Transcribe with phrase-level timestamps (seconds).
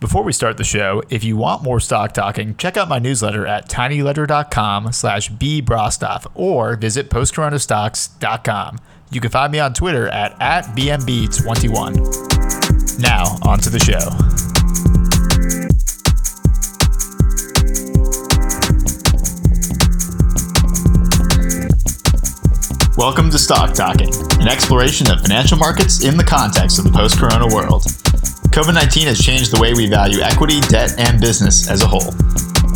[0.00, 3.46] Before we start the show, if you want more stock talking, check out my newsletter
[3.46, 8.78] at tinyletter.com slash bbrostoff or visit postcoronastocks.com.
[9.10, 12.98] You can find me on Twitter at, at BMB21.
[12.98, 13.98] Now, on to the show.
[22.96, 27.18] Welcome to Stock Talking, an exploration of financial markets in the context of the post
[27.18, 27.84] corona world.
[28.50, 32.12] COVID 19 has changed the way we value equity, debt, and business as a whole.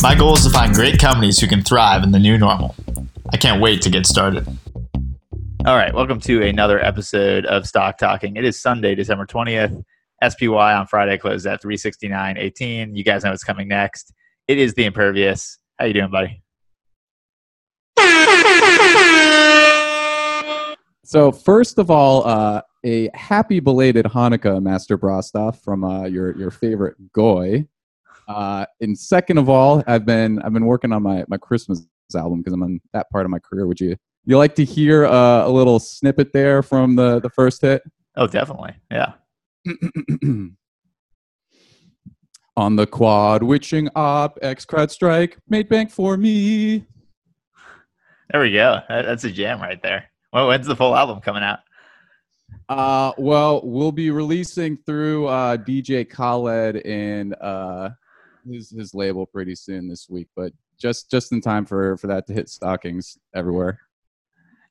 [0.02, 2.76] My goal is to find great companies who can thrive in the new normal.
[3.32, 4.46] I can't wait to get started.
[5.66, 8.36] All right, welcome to another episode of Stock Talking.
[8.36, 9.84] It is Sunday, December 20th.
[10.22, 12.96] SPY on Friday closed at 369.18.
[12.96, 14.14] You guys know what's coming next.
[14.46, 15.58] It is the Impervious.
[15.80, 16.40] How you doing, buddy?
[21.04, 26.50] So first of all, uh, a happy belated Hanukkah, Master Brostoff, from uh, your your
[26.50, 27.66] favorite Goy.
[28.28, 32.40] Uh, and second of all, I've been I've been working on my my Christmas album
[32.40, 33.66] because I'm on that part of my career.
[33.66, 33.96] Would you
[34.26, 37.82] you like to hear uh, a little snippet there from the the first hit?
[38.16, 39.14] Oh, definitely, yeah.
[42.56, 46.86] on the quad, witching op, X CrowdStrike, made bank for me.
[48.30, 48.80] There we go.
[48.88, 50.10] That's a jam right there.
[50.32, 51.60] Well, when's the full album coming out?
[52.68, 57.90] Uh, well, we'll be releasing through uh, DJ Khaled and uh,
[58.50, 62.26] his his label pretty soon this week, but just just in time for for that
[62.26, 63.80] to hit stockings everywhere.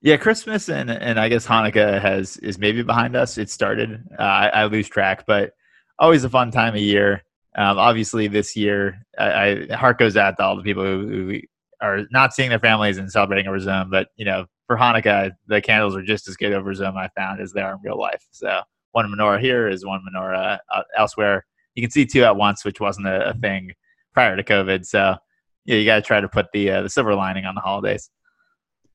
[0.02, 3.38] Yeah, Christmas and and I guess Hanukkah has is maybe behind us.
[3.38, 4.03] It started.
[4.20, 5.53] Uh, I, I, lose track, but
[5.97, 7.23] always a fun time of year.
[7.56, 11.40] Um, obviously, this year, I, I, heart goes out to all the people who, who
[11.80, 13.90] are not seeing their families and celebrating over Zoom.
[13.90, 17.42] But you know, for Hanukkah, the candles are just as good over Zoom, I found,
[17.42, 18.25] as they are in real life.
[18.31, 18.61] So
[18.92, 21.45] one menorah here is one menorah uh, elsewhere.
[21.75, 23.72] You can see two at once, which wasn't a, a thing
[24.14, 24.86] prior to COVID.
[24.86, 25.16] So
[25.66, 28.09] yeah, you got to try to put the uh, the silver lining on the holidays.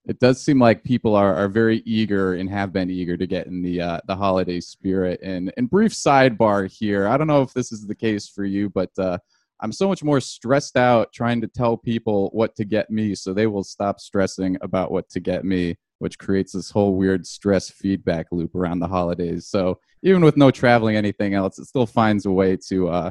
[0.06, 3.46] It does seem like people are, are very eager and have been eager to get
[3.46, 5.20] in the uh, the holiday spirit.
[5.22, 8.70] And and brief sidebar here, I don't know if this is the case for you,
[8.70, 9.18] but uh,
[9.60, 13.32] I'm so much more stressed out trying to tell people what to get me so
[13.32, 17.68] they will stop stressing about what to get me, which creates this whole weird stress
[17.70, 19.48] feedback loop around the holidays.
[19.48, 23.10] So even with no traveling, anything else, it still finds a way to, uh,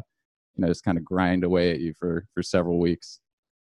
[0.55, 3.19] you know, just kind of grind away at you for, for several weeks.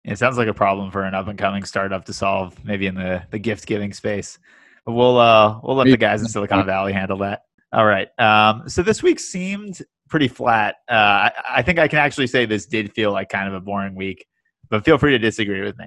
[0.05, 2.97] It sounds like a problem for an up and coming startup to solve, maybe in
[2.97, 4.39] the, the gift giving space.
[4.85, 7.43] But we'll uh, we'll let the guys in Silicon Valley handle that.
[7.73, 8.09] All right.
[8.19, 9.81] Um, so this week seemed
[10.13, 10.77] pretty flat.
[10.91, 13.61] Uh, I, I, think I can actually say this did feel like kind of a
[13.61, 14.27] boring week,
[14.69, 15.87] but feel free to disagree with me.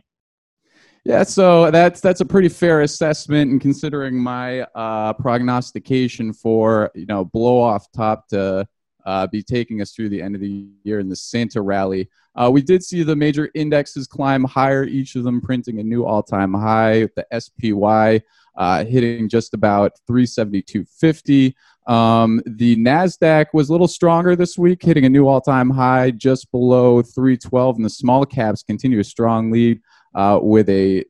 [1.06, 7.06] Yeah, so that's that's a pretty fair assessment, and considering my uh, prognostication for you
[7.06, 8.68] know blow off top to
[9.06, 12.50] uh, be taking us through the end of the year in the Santa rally, uh,
[12.52, 16.24] we did see the major indexes climb higher, each of them printing a new all
[16.24, 17.08] time high.
[17.16, 18.24] The SPY
[18.58, 21.54] uh, hitting just about 372.50.
[21.88, 26.12] Um, the NASDAQ was a little stronger this week, hitting a new all time high
[26.12, 27.76] just below 312.
[27.76, 29.82] And the small caps continue a strong lead
[30.16, 31.06] uh, with a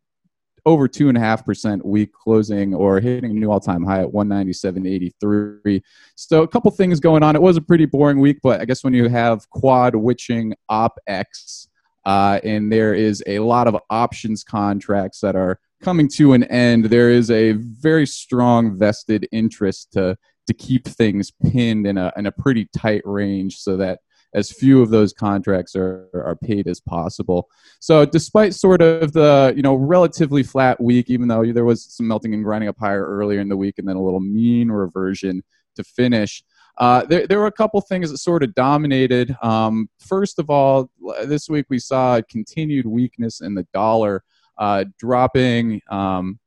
[0.65, 5.81] over 2.5% week closing or hitting a new all time high at 197.83.
[6.15, 7.35] So, a couple things going on.
[7.35, 11.67] It was a pretty boring week, but I guess when you have quad witching OPEX,
[12.05, 16.85] uh, and there is a lot of options contracts that are coming to an end,
[16.85, 22.25] there is a very strong vested interest to to keep things pinned in a in
[22.25, 23.99] a pretty tight range so that
[24.33, 27.47] as few of those contracts are, are paid as possible.
[27.79, 32.07] So despite sort of the you know relatively flat week, even though there was some
[32.07, 35.43] melting and grinding up higher earlier in the week, and then a little mean reversion
[35.75, 36.43] to finish.
[36.77, 39.35] Uh, there, there were a couple things that sort of dominated.
[39.41, 40.89] Um, first of all,
[41.23, 44.23] this week we saw continued weakness in the dollar,
[44.57, 46.39] uh, dropping um,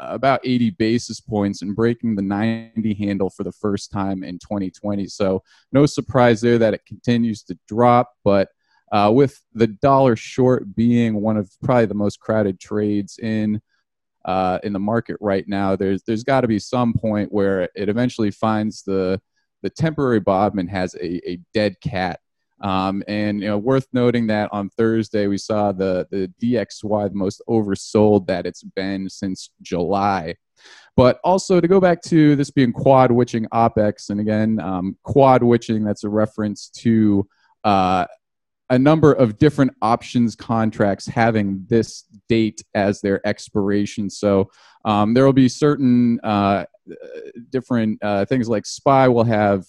[0.00, 5.06] about 80 basis points and breaking the 90 handle for the first time in 2020.
[5.06, 5.42] So,
[5.72, 8.12] no surprise there that it continues to drop.
[8.24, 8.48] But
[8.92, 13.60] uh, with the dollar short being one of probably the most crowded trades in
[14.24, 17.88] uh, in the market right now, there's there's got to be some point where it
[17.88, 19.20] eventually finds the
[19.62, 22.20] the temporary bottom and has a, a dead cat
[22.62, 27.14] um, and you know, worth noting that on Thursday we saw the the DXY the
[27.14, 30.36] most oversold that it's been since July.
[30.96, 35.42] But also to go back to this being quad witching OPEX, and again, um, quad
[35.42, 37.26] witching, that's a reference to
[37.64, 38.06] uh,
[38.70, 44.08] a number of different options contracts having this date as their expiration.
[44.08, 44.50] So
[44.84, 46.64] Um, there will be certain uh,
[47.50, 49.64] different uh, things like SPY will have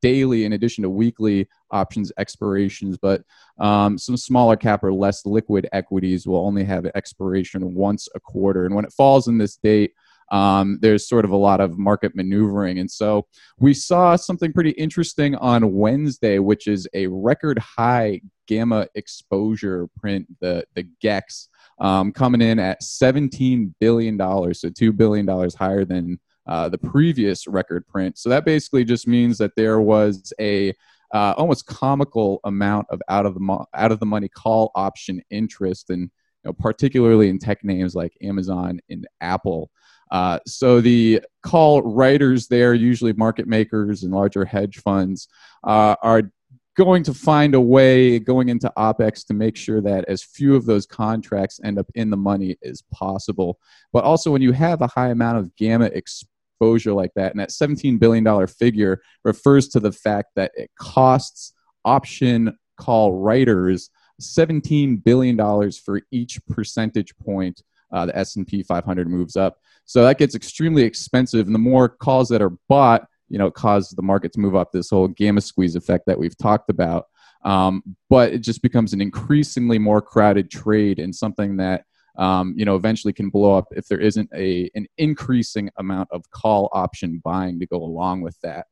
[0.00, 3.22] daily in addition to weekly options expirations, but
[3.58, 8.66] um, some smaller cap or less liquid equities will only have expiration once a quarter.
[8.66, 9.92] And when it falls in this date,
[10.30, 12.78] um, there's sort of a lot of market maneuvering.
[12.78, 13.26] And so
[13.58, 20.26] we saw something pretty interesting on Wednesday, which is a record high gamma exposure print,
[20.40, 26.68] the, the GEX, um, coming in at $17 billion, so $2 billion higher than uh,
[26.68, 28.18] the previous record print.
[28.18, 30.74] So that basically just means that there was a
[31.12, 35.22] uh, almost comical amount of out of the mo- out of the money call option
[35.30, 36.10] interest, and you
[36.44, 39.70] know, particularly in tech names like Amazon and Apple.
[40.10, 45.28] Uh, so the call writers there, usually market makers and larger hedge funds,
[45.64, 46.30] uh, are
[46.76, 50.66] going to find a way going into OPEX to make sure that as few of
[50.66, 53.58] those contracts end up in the money as possible.
[53.92, 57.50] But also, when you have a high amount of gamma exposure like that, and that
[57.50, 61.52] $17 billion figure refers to the fact that it costs
[61.84, 63.90] option call writers
[64.20, 65.36] $17 billion
[65.72, 67.62] for each percentage point
[67.92, 69.58] uh, the S&P 500 moves up.
[69.84, 73.90] So that gets extremely expensive, and the more calls that are bought, you know, cause
[73.90, 74.72] the market to move up.
[74.72, 77.06] This whole gamma squeeze effect that we've talked about,
[77.44, 81.84] um, but it just becomes an increasingly more crowded trade and something that
[82.16, 86.30] um, you know eventually can blow up if there isn't a an increasing amount of
[86.30, 88.66] call option buying to go along with that.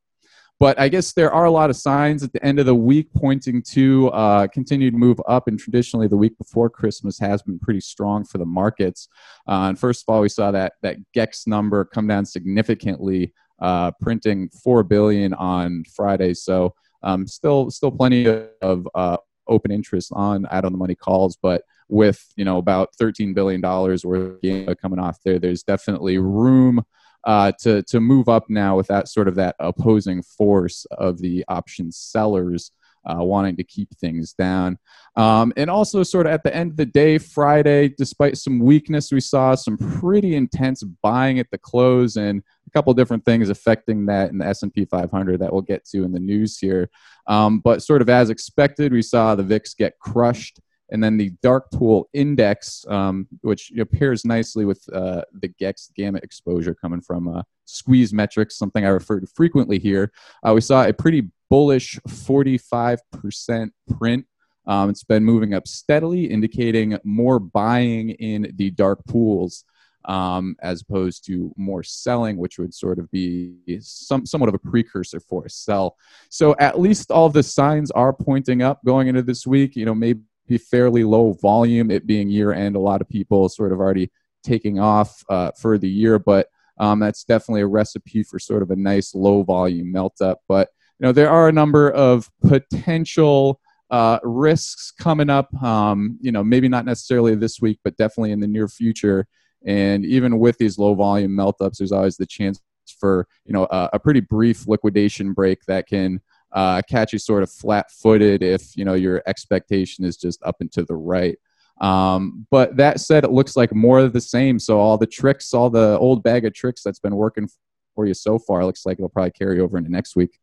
[0.59, 3.11] But I guess there are a lot of signs at the end of the week
[3.13, 5.47] pointing to uh, continued move up.
[5.47, 9.09] And traditionally, the week before Christmas has been pretty strong for the markets.
[9.45, 13.91] Uh, and first of all, we saw that that GEX number come down significantly, uh,
[14.01, 16.33] printing four billion on Friday.
[16.33, 16.73] So
[17.03, 18.27] um, still still plenty
[18.61, 19.17] of uh,
[19.47, 23.61] open interest on out on the money calls, but with you know about 13 billion
[23.61, 24.39] dollars worth
[24.81, 26.83] coming off there, there's definitely room
[27.25, 31.43] uh, to to move up now with that sort of that opposing force of the
[31.47, 32.71] option sellers
[33.05, 34.77] uh, wanting to keep things down.
[35.15, 39.11] Um, and also, sort of at the end of the day, Friday, despite some weakness,
[39.11, 44.05] we saw some pretty intense buying at the close and a couple different things affecting
[44.07, 46.89] that in the S&P 500 that we'll get to in the news here.
[47.27, 50.59] Um, but sort of as expected, we saw the VIX get crushed
[50.91, 55.93] and then the dark pool index, um, which know, pairs nicely with uh, the GEX
[55.95, 60.11] gamma exposure coming from uh, SqueezeMetrics, something I refer to frequently here.
[60.47, 64.25] Uh, we saw a pretty bullish 45% print.
[64.65, 69.65] Um, it's been moving up steadily, indicating more buying in the dark pools.
[70.05, 74.59] Um, as opposed to more selling, which would sort of be some, somewhat of a
[74.59, 75.95] precursor for a sell.
[76.27, 79.77] So at least all the signs are pointing up going into this week.
[79.77, 80.19] You know, maybe
[80.53, 82.75] be fairly low volume, it being year end.
[82.75, 84.11] A lot of people sort of already
[84.43, 86.47] taking off uh, for the year, but
[86.77, 90.39] um, that's definitely a recipe for sort of a nice low volume melt up.
[90.47, 90.69] But
[90.99, 93.59] you know, there are a number of potential
[93.89, 95.53] uh, risks coming up.
[95.61, 99.27] Um, you know, maybe not necessarily this week, but definitely in the near future.
[99.65, 102.59] And even with these low volume melt ups, there's always the chance
[102.99, 106.21] for you know a, a pretty brief liquidation break that can
[106.53, 110.71] uh, catch you sort of flat-footed if you know your expectation is just up and
[110.71, 111.37] to the right.
[111.81, 114.59] Um, but that said, it looks like more of the same.
[114.59, 117.49] So all the tricks, all the old bag of tricks that's been working
[117.95, 120.39] for you so far, looks like it'll probably carry over into next week.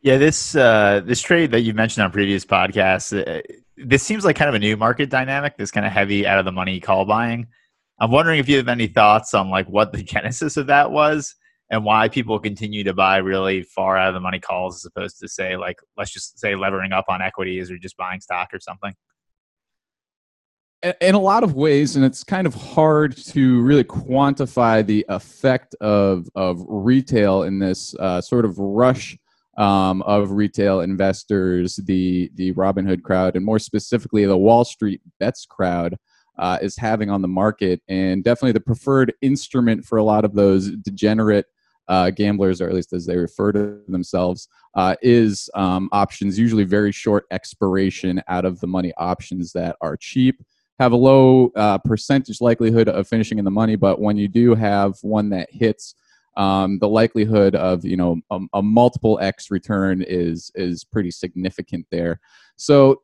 [0.00, 3.40] Yeah, this uh, this trade that you mentioned on previous podcasts, uh,
[3.76, 5.56] this seems like kind of a new market dynamic.
[5.56, 7.46] This kind of heavy out of the money call buying.
[8.00, 11.36] I'm wondering if you have any thoughts on like what the genesis of that was,
[11.72, 15.18] and why people continue to buy really far out of the money calls as opposed
[15.18, 18.60] to say like let's just say levering up on equities or just buying stock or
[18.60, 18.94] something.
[21.00, 25.74] In a lot of ways and it's kind of hard to really quantify the effect
[25.80, 29.16] of of retail in this uh, sort of rush
[29.56, 35.46] um, of retail investors the the robinhood crowd and more specifically the wall street bets
[35.46, 35.96] crowd
[36.38, 37.80] uh, is having on the market.
[37.88, 41.46] And definitely the preferred instrument for a lot of those degenerate
[41.88, 46.64] uh, gamblers, or at least as they refer to themselves, uh, is um, options, usually
[46.64, 50.42] very short expiration out of the money options that are cheap,
[50.78, 54.54] have a low uh, percentage likelihood of finishing in the money, but when you do
[54.54, 55.94] have one that hits,
[56.36, 61.86] um, the likelihood of you know a, a multiple X return is is pretty significant
[61.90, 62.20] there.
[62.56, 63.02] So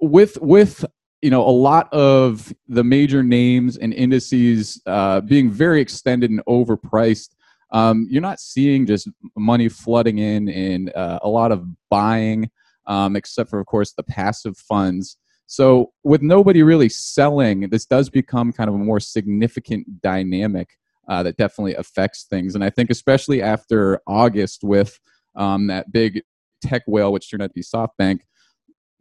[0.00, 0.84] with with
[1.20, 6.44] you know a lot of the major names and indices uh, being very extended and
[6.46, 7.30] overpriced
[7.72, 12.50] um, you're not seeing just money flooding in and uh, a lot of buying,
[12.86, 15.16] um, except for, of course, the passive funds.
[15.46, 20.70] So, with nobody really selling, this does become kind of a more significant dynamic
[21.08, 22.54] uh, that definitely affects things.
[22.54, 24.98] And I think especially after August with
[25.34, 26.22] um, that big
[26.62, 28.20] tech whale, which turned out to be SoftBank,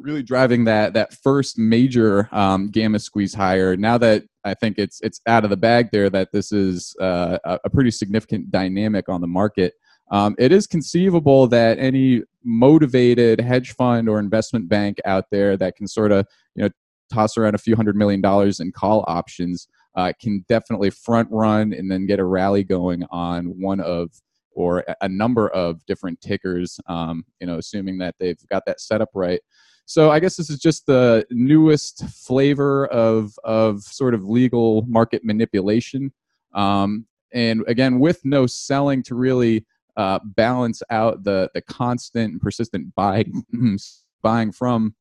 [0.02, 3.78] really driving that that first major um, gamma squeeze higher.
[3.78, 7.38] Now that I think it's it's out of the bag there, that this is uh,
[7.44, 9.74] a pretty significant dynamic on the market.
[10.12, 15.76] Um, it is conceivable that any motivated hedge fund or investment bank out there that
[15.76, 16.70] can sort of you know
[17.12, 21.74] toss around a few hundred million dollars in call options uh, can definitely front run
[21.74, 24.10] and then get a rally going on one of
[24.54, 26.80] or a number of different tickers.
[26.88, 29.40] Um, you know, assuming that they've got that setup right.
[29.86, 35.24] So I guess this is just the newest flavor of of sort of legal market
[35.24, 36.14] manipulation.
[36.54, 39.66] Um, and again, with no selling to really
[39.98, 43.46] uh, balance out the the constant and persistent buying
[44.22, 44.96] buying from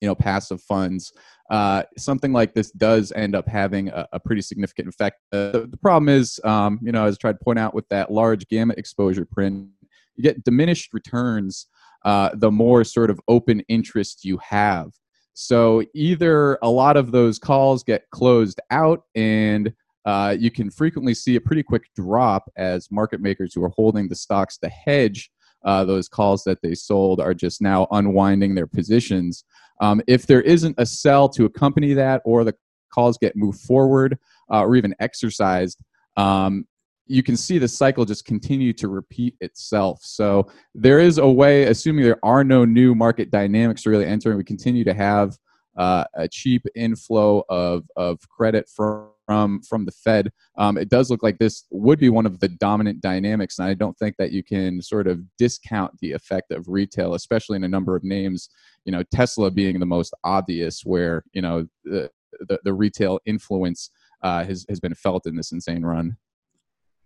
[0.00, 1.12] you know passive funds
[1.50, 5.66] uh, something like this does end up having a, a pretty significant effect uh, the,
[5.66, 8.46] the, problem is um, you know as i tried to point out with that large
[8.48, 9.68] gamma exposure print
[10.16, 11.66] you get diminished returns
[12.04, 14.90] uh, the more sort of open interest you have
[15.34, 19.72] so either a lot of those calls get closed out and
[20.04, 24.08] uh, you can frequently see a pretty quick drop as market makers who are holding
[24.08, 25.30] the stocks to hedge
[25.64, 29.44] uh, those calls that they sold are just now unwinding their positions.
[29.80, 32.54] Um, if there isn't a sell to accompany that, or the
[32.92, 34.18] calls get moved forward
[34.50, 35.82] uh, or even exercised,
[36.16, 36.66] um,
[37.06, 40.00] you can see the cycle just continue to repeat itself.
[40.02, 44.44] So there is a way, assuming there are no new market dynamics really entering, we
[44.44, 45.36] continue to have
[45.76, 50.30] uh, a cheap inflow of, of credit from from from the Fed.
[50.58, 53.74] Um, it does look like this would be one of the dominant dynamics, and I
[53.74, 57.68] don't think that you can sort of discount the effect of retail, especially in a
[57.68, 58.48] number of names.
[58.84, 62.10] You know, Tesla being the most obvious, where you know the
[62.48, 63.90] the, the retail influence
[64.22, 66.16] uh, has has been felt in this insane run.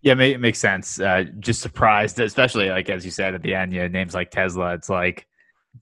[0.07, 1.01] Yeah, it makes sense.
[1.01, 4.75] Uh, just surprised, especially like as you said at the end, yeah, names like Tesla.
[4.75, 5.27] It's like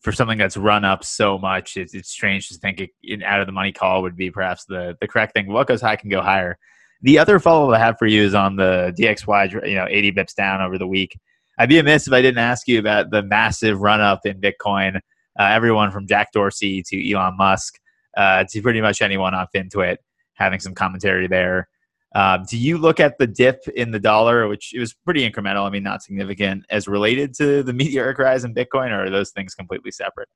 [0.01, 3.47] for something that's run up so much, it's, it's strange to think an out of
[3.47, 5.53] the money call would be perhaps the, the correct thing.
[5.53, 6.57] What goes high can go higher.
[7.03, 10.13] The other follow up I have for you is on the DXY, you know, 80
[10.13, 11.21] bips down over the week.
[11.59, 14.97] I'd be amiss if I didn't ask you about the massive run up in Bitcoin.
[15.39, 17.79] Uh, everyone from Jack Dorsey to Elon Musk
[18.17, 19.99] uh, to pretty much anyone on FinTwit
[20.33, 21.69] having some commentary there.
[22.15, 25.67] Um, do you look at the dip in the dollar, which it was pretty incremental,
[25.67, 29.31] I mean, not significant, as related to the meteoric rise in Bitcoin, or are those
[29.31, 30.29] things completely separate?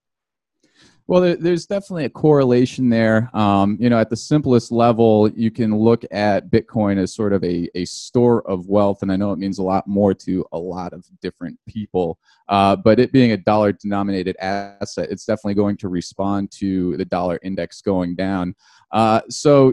[1.09, 3.31] Well, there's definitely a correlation there.
[3.35, 7.43] Um, you know, at the simplest level, you can look at Bitcoin as sort of
[7.43, 10.59] a, a store of wealth, and I know it means a lot more to a
[10.59, 12.19] lot of different people.
[12.51, 17.07] Uh, but it being a dollar denominated asset, it's definitely going to respond to the
[17.07, 18.55] dollar index going down.
[18.93, 19.73] Uh, so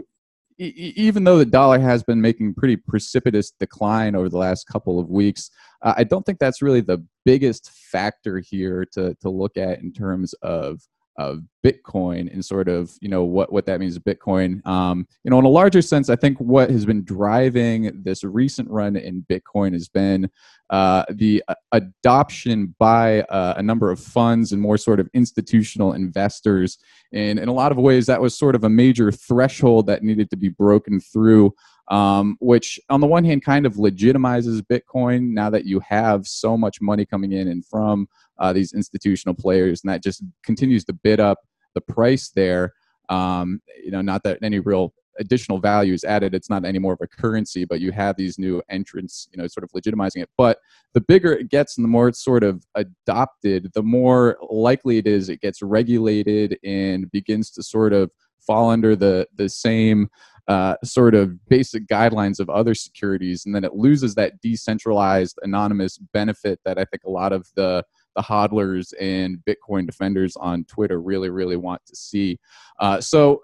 [0.58, 5.10] even though the dollar has been making pretty precipitous decline over the last couple of
[5.10, 5.50] weeks,
[5.82, 9.92] uh, I don't think that's really the biggest factor here to, to look at in
[9.92, 10.80] terms of
[11.18, 14.64] of Bitcoin and sort of you know what what that means to Bitcoin.
[14.66, 18.70] Um, you know, in a larger sense, I think what has been driving this recent
[18.70, 20.30] run in Bitcoin has been
[20.70, 25.92] uh, the uh, adoption by uh, a number of funds and more sort of institutional
[25.92, 26.78] investors.
[27.12, 30.30] And in a lot of ways, that was sort of a major threshold that needed
[30.30, 31.54] to be broken through.
[31.88, 36.56] Um, which on the one hand kind of legitimizes Bitcoin now that you have so
[36.56, 38.08] much money coming in and from
[38.38, 41.38] uh, these institutional players, and that just continues to bid up
[41.74, 42.74] the price there.
[43.08, 46.34] Um, you know, not that any real additional value is added.
[46.34, 49.46] It's not any more of a currency, but you have these new entrants, you know,
[49.46, 50.30] sort of legitimizing it.
[50.36, 50.58] But
[50.92, 55.06] the bigger it gets and the more it's sort of adopted, the more likely it
[55.06, 58.10] is it gets regulated and begins to sort of
[58.46, 60.08] fall under the the same
[60.48, 65.98] uh, sort of basic guidelines of other securities, and then it loses that decentralized, anonymous
[65.98, 67.84] benefit that I think a lot of the
[68.16, 72.38] the hodlers and Bitcoin defenders on Twitter really, really want to see.
[72.80, 73.42] Uh, so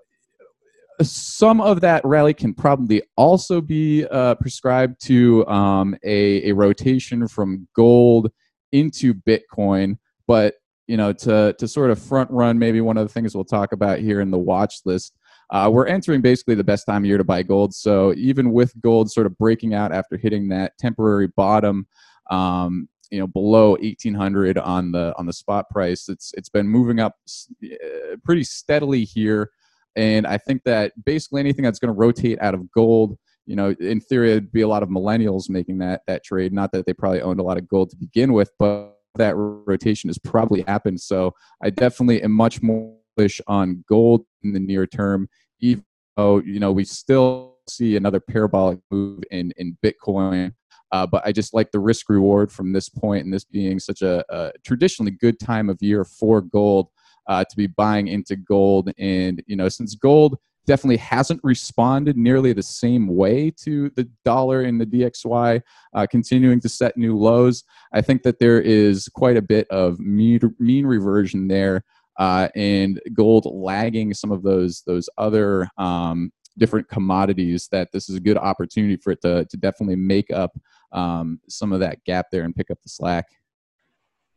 [1.00, 7.26] some of that rally can probably also be uh, prescribed to um, a, a, rotation
[7.26, 8.30] from gold
[8.72, 10.54] into Bitcoin, but
[10.86, 13.72] you know to to sort of front run maybe one of the things we'll talk
[13.72, 15.14] about here in the watch list.
[15.50, 17.74] Uh, we're entering basically the best time of year to buy gold.
[17.74, 21.86] So even with gold sort of breaking out after hitting that temporary bottom,
[22.30, 26.08] um, you know below 1800 on the on the spot price.
[26.08, 27.14] It's it's been moving up
[27.62, 29.50] uh, pretty steadily here.
[29.94, 33.76] And i think that basically anything that's going to rotate out of gold you know
[33.78, 36.52] in theory it'd be a lot of millennials making that that trade.
[36.52, 40.08] Not that they probably owned a lot of gold to begin with but that rotation
[40.08, 41.00] has probably happened.
[41.00, 45.28] So i definitely am much more bullish on gold in the near term
[45.60, 45.84] even
[46.16, 50.54] though you know we still see another parabolic move in in Bitcoin.
[50.92, 54.02] Uh, but I just like the risk reward from this point, and this being such
[54.02, 56.88] a, a traditionally good time of year for gold
[57.26, 58.92] uh, to be buying into gold.
[58.98, 64.62] And you know, since gold definitely hasn't responded nearly the same way to the dollar
[64.62, 65.60] and the DXY
[65.94, 67.64] uh, continuing to set new lows.
[67.92, 71.84] I think that there is quite a bit of mean, mean reversion there,
[72.18, 77.68] uh, and gold lagging some of those those other um, different commodities.
[77.72, 80.52] That this is a good opportunity for it to to definitely make up
[80.92, 83.26] um, some of that gap there and pick up the slack.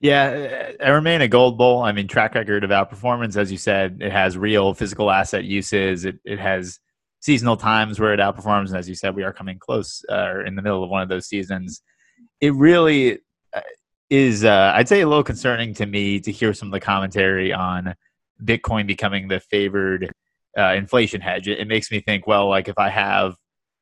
[0.02, 1.82] Yeah, I remain a gold bull.
[1.82, 6.06] I mean, track record of outperformance, as you said, it has real physical asset uses.
[6.06, 6.80] It, it has
[7.22, 8.68] seasonal times where it outperforms.
[8.68, 11.02] And as you said, we are coming close uh, or in the middle of one
[11.02, 11.82] of those seasons.
[12.40, 13.20] It really
[13.54, 13.62] uh,
[14.10, 17.52] is, uh, I'd say, a little concerning to me to hear some of the commentary
[17.52, 17.96] on
[18.44, 20.14] Bitcoin becoming the favored
[20.58, 21.48] uh, inflation hedge.
[21.48, 23.36] It, it, makes me think, well, like if I have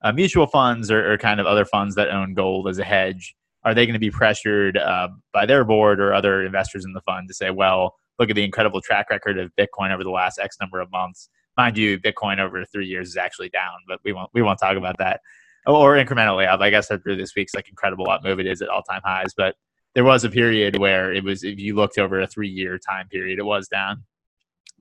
[0.04, 3.36] uh, mutual funds or, or kind of other funds that own gold as a hedge,
[3.64, 7.02] are they going to be pressured uh, by their board or other investors in the
[7.02, 10.40] fund to say, well, look at the incredible track record of Bitcoin over the last
[10.40, 11.30] X number of months?
[11.58, 14.76] Mind you, Bitcoin over three years is actually down, but we won't we won't talk
[14.76, 15.22] about that.
[15.66, 16.60] Or incrementally up.
[16.60, 19.34] I guess after this week's like incredible up move, it is at all time highs.
[19.36, 19.56] But
[19.94, 23.08] there was a period where it was, if you looked over a three year time
[23.08, 24.04] period, it was down.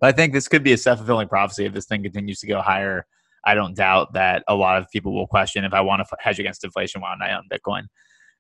[0.01, 2.47] But I think this could be a self fulfilling prophecy if this thing continues to
[2.47, 3.07] go higher.
[3.45, 6.39] I don't doubt that a lot of people will question if I want to hedge
[6.39, 7.85] against inflation, don't I own Bitcoin?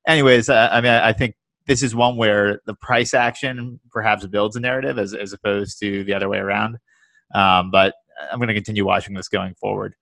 [0.06, 1.34] anyways, uh, I mean, I think
[1.66, 6.04] this is one where the price action perhaps builds a narrative as, as opposed to
[6.04, 6.78] the other way around.
[7.34, 7.94] Um, but
[8.30, 9.94] I'm going to continue watching this going forward.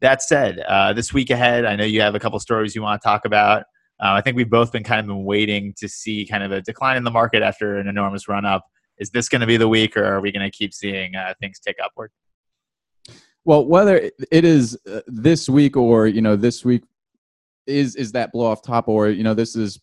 [0.00, 3.00] That said, uh, this week ahead, I know you have a couple stories you want
[3.00, 3.62] to talk about.
[4.00, 6.60] Uh, I think we've both been kind of been waiting to see kind of a
[6.60, 8.66] decline in the market after an enormous run up.
[8.98, 11.34] Is this going to be the week, or are we going to keep seeing uh,
[11.40, 12.10] things tick upward?
[13.44, 16.84] Well, whether it is uh, this week or you know this week
[17.66, 19.80] is is that blow off top or you know this is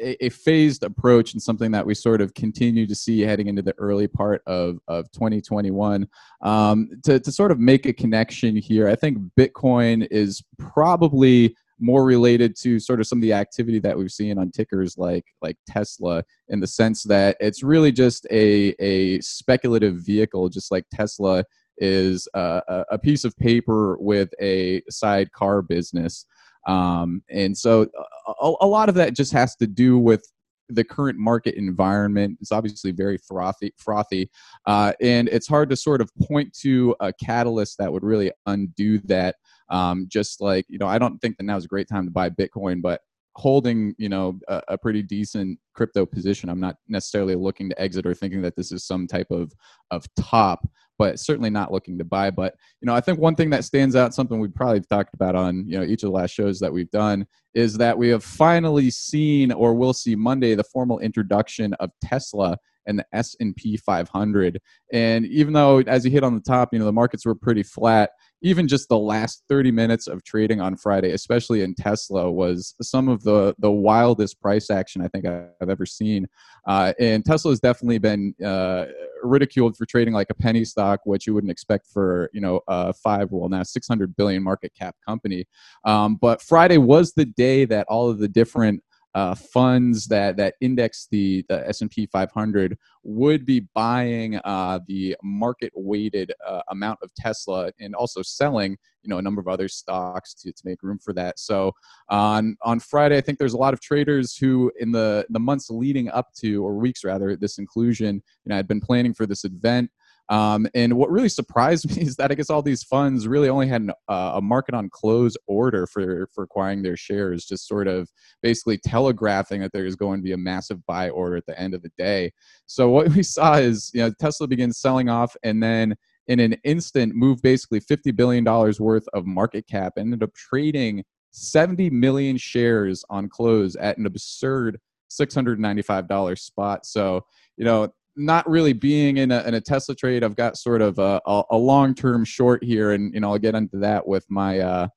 [0.00, 3.62] a, a, phased approach and something that we sort of continue to see heading into
[3.62, 6.06] the early part of, of 2021
[6.42, 12.04] um, to, to sort of make a connection here i think bitcoin is probably more
[12.04, 15.56] related to sort of some of the activity that we've seen on tickers like like
[15.66, 21.44] tesla in the sense that it's really just a, a speculative vehicle just like tesla
[21.80, 26.26] is a, a piece of paper with a side car business.
[26.66, 27.86] Um, and so
[28.26, 30.22] a, a, lot of that just has to do with
[30.68, 32.36] the current market environment.
[32.40, 34.30] It's obviously very frothy, frothy,
[34.66, 38.98] uh, and it's hard to sort of point to a catalyst that would really undo
[39.04, 39.36] that.
[39.70, 42.10] Um, just like you know, I don't think that now is a great time to
[42.10, 43.00] buy Bitcoin, but
[43.38, 48.04] holding you know a, a, pretty decent crypto position i'm not necessarily looking to exit
[48.04, 49.52] or thinking that this is some type of
[49.92, 50.66] of top
[50.98, 52.30] but certainly not looking to buy.
[52.30, 55.34] But you know, I think one thing that stands out, something we've probably talked about
[55.34, 58.24] on you know each of the last shows that we've done, is that we have
[58.24, 62.56] finally seen or will see Monday the formal introduction of Tesla
[62.86, 64.60] and the S&P 500.
[64.92, 67.62] And even though, as you hit on the top, you know the markets were pretty
[67.62, 72.74] flat even just the last 30 minutes of trading on Friday, especially in Tesla, was
[72.80, 76.26] some of the the wildest price action I think I've ever seen.
[76.66, 78.86] Uh, and Tesla has definitely been uh,
[79.22, 82.92] ridiculed for trading like a penny stock, which you wouldn't expect for you know a
[82.92, 85.46] five well now 600 billion market cap company.
[85.84, 88.82] Um, but Friday was the day that all of the different
[89.14, 94.80] uh, funds that that index the the S and P 500 would be buying uh,
[94.86, 99.48] the market weighted uh, amount of Tesla and also selling you know a number of
[99.48, 101.38] other stocks to, to make room for that.
[101.38, 101.72] So
[102.08, 105.70] on on Friday, I think there's a lot of traders who in the the months
[105.70, 109.44] leading up to or weeks rather this inclusion, you know, had been planning for this
[109.44, 109.90] event.
[110.30, 113.66] Um, and what really surprised me is that I guess all these funds really only
[113.66, 117.88] had an, uh, a market on close order for, for acquiring their shares, just sort
[117.88, 118.10] of
[118.42, 121.74] basically telegraphing that there is going to be a massive buy order at the end
[121.74, 122.32] of the day.
[122.66, 125.96] So what we saw is, you know, Tesla begins selling off and then
[126.28, 131.04] in an instant moved basically $50 billion worth of market cap, and ended up trading
[131.30, 134.78] 70 million shares on close at an absurd
[135.10, 136.86] $695 spot.
[136.86, 137.24] So,
[137.56, 140.98] you know, not really being in a, in a Tesla trade, I've got sort of
[140.98, 144.58] a, a, long term short here, and you know I'll get into that with my
[144.58, 144.88] uh,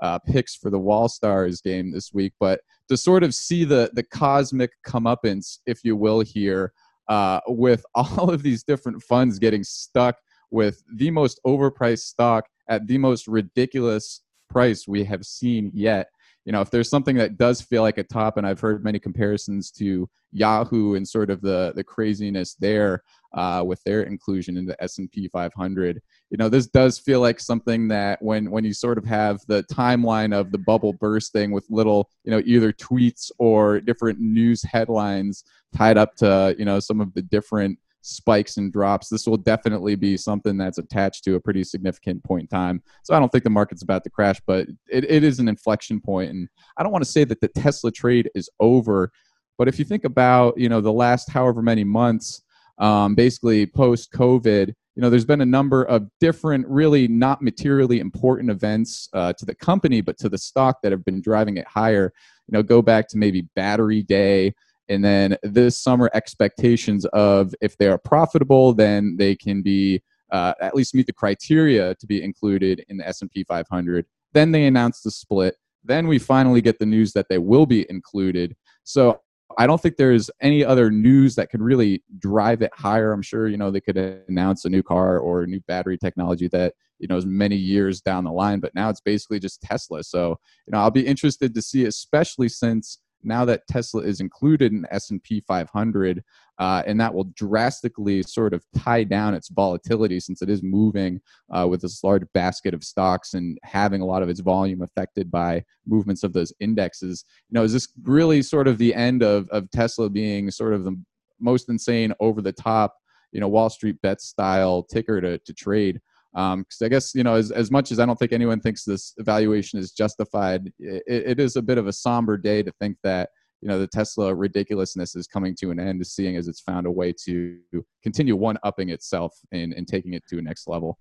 [0.00, 2.32] uh, picks for the Wall Stars game this week.
[2.38, 6.72] But to sort of see the the cosmic comeuppance, if you will, here
[7.08, 10.16] uh, with all of these different funds getting stuck
[10.50, 16.08] with the most overpriced stock at the most ridiculous price we have seen yet
[16.48, 18.98] you know, if there's something that does feel like a top, and I've heard many
[18.98, 23.02] comparisons to Yahoo and sort of the the craziness there
[23.34, 26.00] uh, with their inclusion in the S&P 500.
[26.30, 29.62] You know, this does feel like something that when when you sort of have the
[29.64, 35.44] timeline of the bubble bursting with little, you know, either tweets or different news headlines
[35.76, 39.08] tied up to you know some of the different spikes and drops.
[39.08, 42.82] This will definitely be something that's attached to a pretty significant point in time.
[43.02, 46.00] So I don't think the market's about to crash, but it, it is an inflection
[46.00, 46.30] point.
[46.30, 49.10] And I don't want to say that the Tesla trade is over,
[49.56, 52.42] but if you think about, you know, the last however many months,
[52.78, 58.00] um, basically post COVID, you know, there's been a number of different, really not materially
[58.00, 61.66] important events uh, to the company, but to the stock that have been driving it
[61.68, 62.12] higher.
[62.48, 64.54] You know, go back to maybe Battery Day,
[64.88, 70.52] and then this summer expectations of if they are profitable then they can be uh,
[70.60, 75.00] at least meet the criteria to be included in the s&p 500 then they announce
[75.00, 75.56] the split.
[75.84, 78.56] Then we finally get the news that they will be included.
[78.84, 79.20] So
[79.56, 83.12] i don't think there's any other news that could really drive it higher.
[83.12, 83.96] I'm sure you know they could
[84.28, 88.24] announce a new car or new battery technology that you know is many years down
[88.24, 90.04] the line but now it's basically just tesla.
[90.04, 94.72] So you know i'll be interested to see especially since now that Tesla is included
[94.72, 96.22] in S&P 500,
[96.58, 101.20] uh, and that will drastically sort of tie down its volatility since it is moving
[101.50, 105.30] uh, with this large basket of stocks and having a lot of its volume affected
[105.30, 107.24] by movements of those indexes.
[107.48, 110.84] You know, is this really sort of the end of, of Tesla being sort of
[110.84, 111.00] the
[111.40, 112.96] most insane, over the top,
[113.32, 116.00] you know, Wall Street bet style ticker to, to trade?
[116.38, 118.84] Because um, I guess you know as, as much as I don't think anyone thinks
[118.84, 122.96] this evaluation is justified, it, it is a bit of a somber day to think
[123.02, 126.86] that you know the Tesla ridiculousness is coming to an end, seeing as it's found
[126.86, 127.58] a way to
[128.04, 130.98] continue one upping itself and, and taking it to a next level.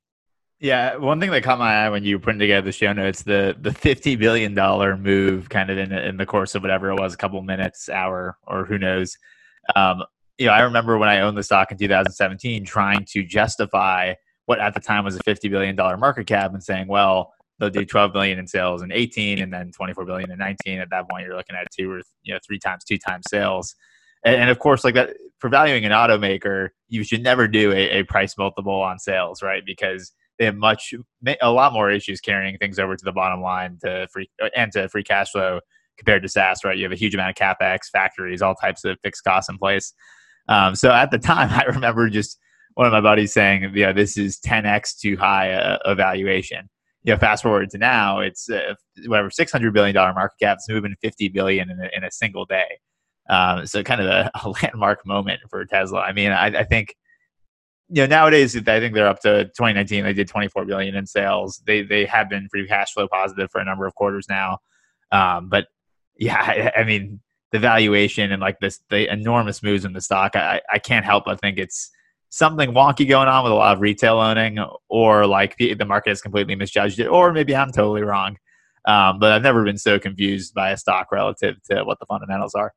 [0.60, 3.56] Yeah, one thing that caught my eye when you putting together the show notes, the
[3.62, 7.14] the fifty billion dollar move, kind of in in the course of whatever it was,
[7.14, 9.16] a couple minutes, hour, or who knows.
[9.76, 10.02] Um,
[10.40, 14.16] you know, I remember when I owned the stock in 2017, trying to justify
[14.48, 17.86] what at the time was a $50 billion market cap and saying, well, they'll do
[17.86, 21.26] 12 billion in sales in 18 and then 24 billion in 19 at that point
[21.26, 23.76] you're looking at two or you know three times two times sales.
[24.24, 28.00] And, and of course like that for valuing an automaker you should never do a,
[28.00, 29.64] a, price multiple on sales right?
[29.66, 30.94] Because they have much
[31.42, 34.88] a lot more issues carrying things over to the bottom line to free and to
[34.90, 35.60] free cash flow
[35.98, 36.78] compared to SaaS right?
[36.78, 39.94] You have a huge amount of capex factories all types of fixed costs in place.
[40.48, 42.40] Um, so at the time i remember just
[42.78, 46.70] one of my buddies saying, yeah, this is 10x too high a, a valuation.
[47.02, 48.76] You know, fast forward to now, it's uh,
[49.08, 50.58] whatever 600 billion dollar market cap.
[50.58, 52.78] It's moving 50 billion in a, in a single day.
[53.32, 56.02] Um, so kind of a, a, landmark moment for Tesla.
[56.02, 56.96] I mean, I, I, think
[57.90, 60.04] you know nowadays I think they're up to 2019.
[60.04, 61.64] They did 24 billion in sales.
[61.66, 64.60] They they have been free cash flow positive for a number of quarters now.
[65.12, 65.66] Um, but
[66.20, 70.36] yeah, I, I, mean the valuation and like this the enormous moves in the stock.
[70.36, 71.90] I, I can't help but think it's
[72.30, 74.58] something wonky going on with a lot of retail owning,
[74.90, 78.38] or like the, the market has completely misjudged it, or maybe I'm totally wrong.
[78.86, 82.56] Um, but I've never been so confused by a stock relative to what the fundamentals
[82.56, 82.74] are.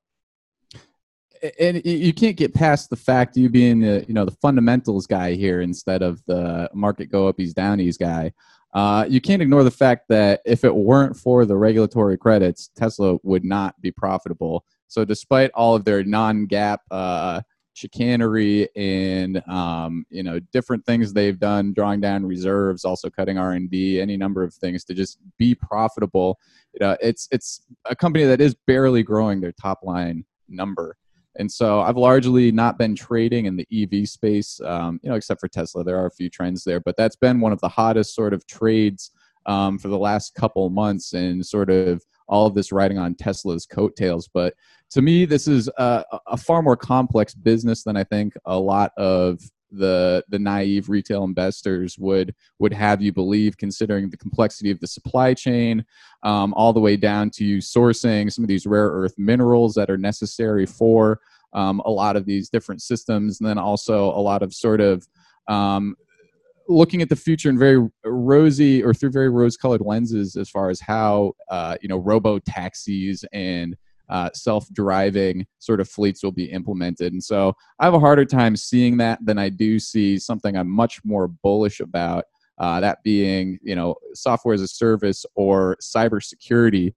[1.59, 5.33] And you can't get past the fact you being the you know the fundamentals guy
[5.33, 8.33] here instead of the market go up, he's down, he's guy.
[8.75, 13.17] Uh, you can't ignore the fact that if it weren't for the regulatory credits, Tesla
[13.23, 14.65] would not be profitable.
[14.87, 17.41] So, despite all of their non-GAAP uh,
[17.81, 24.01] chicanery and um, you know different things they've done drawing down reserves also cutting r&d
[24.01, 26.39] any number of things to just be profitable.
[26.75, 30.97] You know it's it's a company that is barely growing their top line number.
[31.37, 35.41] And so i've largely not been trading in the ev space um, you know except
[35.41, 35.83] for tesla.
[35.83, 38.47] There are a few trends there but that's been one of the hottest sort of
[38.47, 39.11] trades
[39.47, 43.67] um, for the last couple months and sort of all of this riding on Tesla's
[43.67, 44.29] coattails.
[44.33, 44.55] But
[44.91, 48.93] to me, this is a, a far more complex business than I think a lot
[48.97, 49.41] of
[49.73, 54.87] the the naive retail investors would would have you believe considering the complexity of the
[54.87, 55.85] supply chain
[56.25, 59.99] um, all the way down to sourcing some of these rare earth minerals that are
[59.99, 61.21] necessary for
[61.53, 65.07] um, a lot of these different systems and then also a lot of sort of
[65.47, 65.95] um,
[66.71, 70.81] looking at the future in very rosy or through very rose-colored lenses as far as
[70.81, 73.77] how uh, you know robo taxis and
[74.09, 77.13] uh, self-driving sort of fleets will be implemented.
[77.13, 80.69] And so I have a harder time seeing that than I do see something I'm
[80.71, 82.25] much more bullish about.
[82.59, 86.95] Uh, that being you know software as a service or cybersecurity,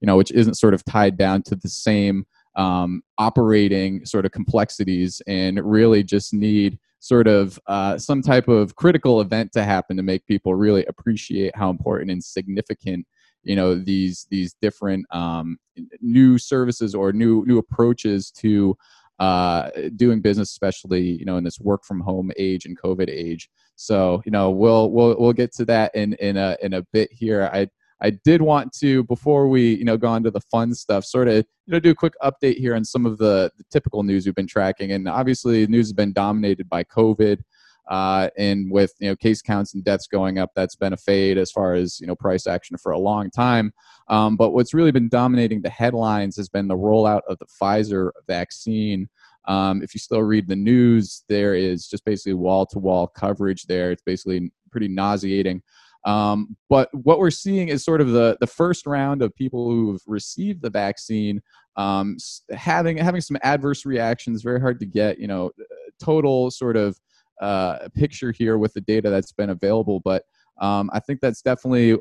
[0.00, 2.24] you know, which isn't sort of tied down to the same
[2.56, 8.76] um, operating sort of complexities and really just need sort of uh, some type of
[8.76, 13.06] critical event to happen to make people really appreciate how important and significant
[13.42, 15.58] you know these these different um,
[16.00, 18.76] new services or new new approaches to
[19.18, 23.48] uh, doing business, especially you know in this work from home age and COVID age.
[23.76, 27.10] So you know we'll we'll we'll get to that in in a in a bit
[27.12, 27.48] here.
[27.52, 27.68] I
[28.02, 31.28] I did want to before we you know go on to the fun stuff, sort
[31.28, 31.36] of
[31.66, 34.34] you know do a quick update here on some of the, the typical news we've
[34.34, 37.40] been tracking, and obviously news has been dominated by COVID.
[37.88, 41.36] Uh, and with you know case counts and deaths going up, that's been a fade
[41.36, 43.72] as far as you know price action for a long time.
[44.08, 48.10] Um, but what's really been dominating the headlines has been the rollout of the Pfizer
[48.28, 49.08] vaccine.
[49.46, 53.64] Um, if you still read the news, there is just basically wall to wall coverage
[53.64, 53.90] there.
[53.90, 55.62] It's basically pretty nauseating.
[56.04, 60.00] Um, but what we're seeing is sort of the, the first round of people who've
[60.06, 61.42] received the vaccine
[61.76, 62.16] um,
[62.50, 64.42] having having some adverse reactions.
[64.42, 65.50] Very hard to get, you know,
[66.02, 66.98] total sort of
[67.40, 70.00] uh, picture here with the data that's been available.
[70.00, 70.24] But
[70.60, 71.96] um, I think that's definitely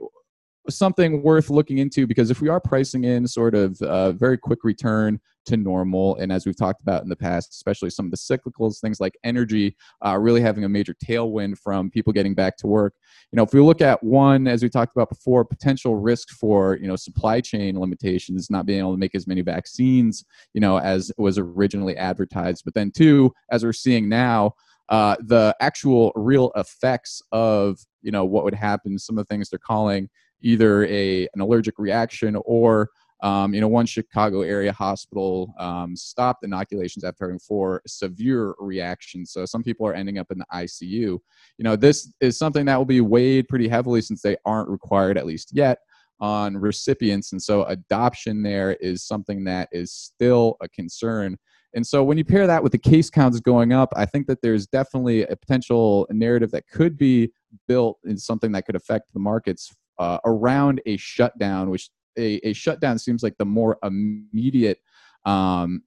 [0.70, 4.64] something worth looking into because if we are pricing in sort of a very quick
[4.64, 8.18] return to normal, and as we've talked about in the past, especially some of the
[8.18, 12.68] cyclicals, things like energy, uh, really having a major tailwind from people getting back to
[12.68, 12.94] work.
[13.32, 16.78] You know, if we look at one, as we talked about before, potential risk for
[16.78, 20.80] you know supply chain limitations, not being able to make as many vaccines, you know,
[20.80, 22.64] as was originally advertised.
[22.66, 24.54] But then two, as we're seeing now,
[24.90, 29.50] uh, the actual real effects of you know what would happen, some of the things
[29.50, 30.10] they're calling
[30.42, 32.90] either a an allergic reaction or
[33.22, 39.32] um, you know, one Chicago area hospital um, stopped inoculations after having four severe reactions.
[39.32, 40.88] So some people are ending up in the ICU.
[40.90, 41.20] You
[41.60, 45.26] know, this is something that will be weighed pretty heavily since they aren't required, at
[45.26, 45.80] least yet,
[46.22, 47.34] on recipients.
[47.34, 51.38] And so adoption there is something that is still a concern.
[51.76, 54.42] And so when you pair that with the case counts going up, I think that
[54.42, 57.32] there's definitely a potential narrative that could be
[57.68, 62.54] built in something that could affect the markets uh, around a shutdown, which a, a,
[62.54, 64.80] shutdown seems like the more immediate
[65.26, 65.84] um,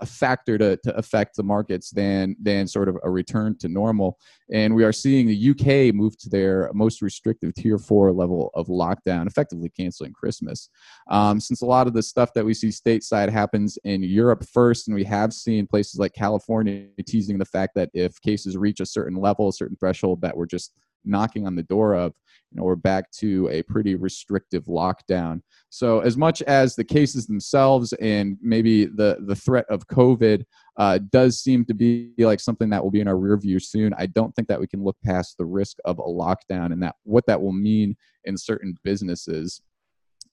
[0.00, 4.18] a factor to, to affect the markets than than sort of a return to normal.
[4.52, 8.68] And we are seeing the UK move to their most restrictive tier four level of
[8.68, 10.68] lockdown, effectively canceling Christmas.
[11.10, 14.88] Um, since a lot of the stuff that we see stateside happens in Europe first,
[14.88, 18.86] and we have seen places like California teasing the fact that if cases reach a
[18.86, 20.72] certain level, a certain threshold, that we're just
[21.08, 22.14] knocking on the door of
[22.50, 25.42] you know we're back to a pretty restrictive lockdown.
[25.70, 30.44] So as much as the cases themselves and maybe the the threat of covid
[30.76, 33.92] uh, does seem to be like something that will be in our rear view soon
[33.98, 36.94] i don't think that we can look past the risk of a lockdown and that
[37.02, 39.60] what that will mean in certain businesses.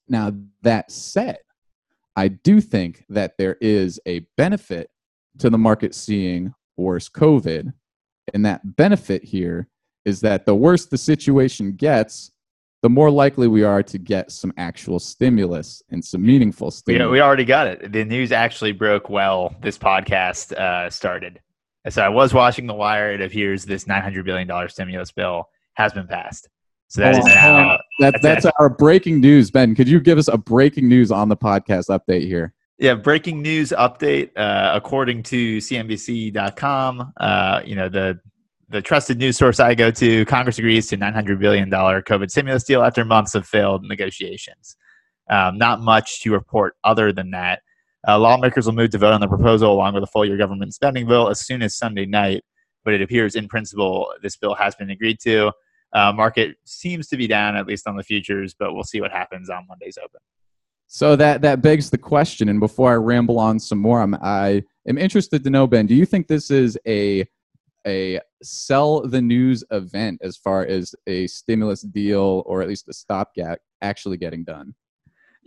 [0.08, 1.38] Now that said
[2.14, 4.90] i do think that there is a benefit
[5.38, 7.72] to the market seeing worse covid
[8.32, 9.68] and that benefit here
[10.06, 12.30] is that the worse the situation gets,
[12.82, 17.06] the more likely we are to get some actual stimulus and some meaningful stimulus.
[17.06, 17.92] We, we already got it.
[17.92, 21.40] The news actually broke well this podcast uh, started.
[21.88, 23.12] So I was watching The Wire.
[23.12, 26.48] It appears this $900 billion stimulus bill has been passed.
[26.88, 27.78] So that oh, is now.
[27.98, 29.50] That, that's, that's our breaking news.
[29.50, 32.54] Ben, could you give us a breaking news on the podcast update here?
[32.78, 34.30] Yeah, breaking news update.
[34.36, 38.20] Uh, according to CNBC.com, uh, you know the
[38.68, 42.82] the trusted news source I go to, Congress agrees to $900 billion COVID stimulus deal
[42.82, 44.76] after months of failed negotiations.
[45.30, 47.62] Um, not much to report other than that.
[48.06, 50.74] Uh, lawmakers will move to vote on the proposal along with a full year government
[50.74, 52.44] spending bill as soon as Sunday night,
[52.84, 55.50] but it appears in principle this bill has been agreed to.
[55.92, 59.10] Uh, market seems to be down, at least on the futures, but we'll see what
[59.10, 60.20] happens on Monday's open.
[60.88, 64.62] So that that begs the question, and before I ramble on some more, I'm, I
[64.86, 67.26] am interested to know, Ben, do you think this is a
[67.86, 72.92] a sell the news event as far as a stimulus deal or at least a
[72.92, 74.74] stopgap actually getting done.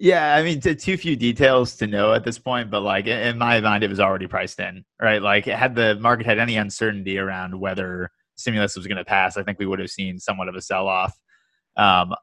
[0.01, 3.59] Yeah, I mean, too few details to know at this point, but like in my
[3.59, 5.21] mind, it was already priced in, right?
[5.21, 9.43] Like, had the market had any uncertainty around whether stimulus was going to pass, I
[9.43, 11.13] think we would have seen somewhat of a sell off.
[11.75, 12.15] Um,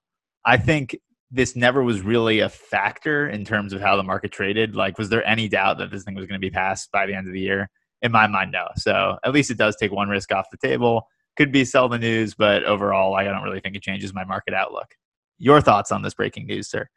[0.46, 0.96] I think
[1.30, 4.74] this never was really a factor in terms of how the market traded.
[4.74, 7.14] Like, was there any doubt that this thing was going to be passed by the
[7.14, 7.68] end of the year?
[8.02, 8.66] In my mind, no.
[8.76, 11.08] So at least it does take one risk off the table.
[11.36, 14.54] Could be sell the news, but overall, I don't really think it changes my market
[14.54, 14.94] outlook.
[15.38, 16.88] Your thoughts on this breaking news, sir?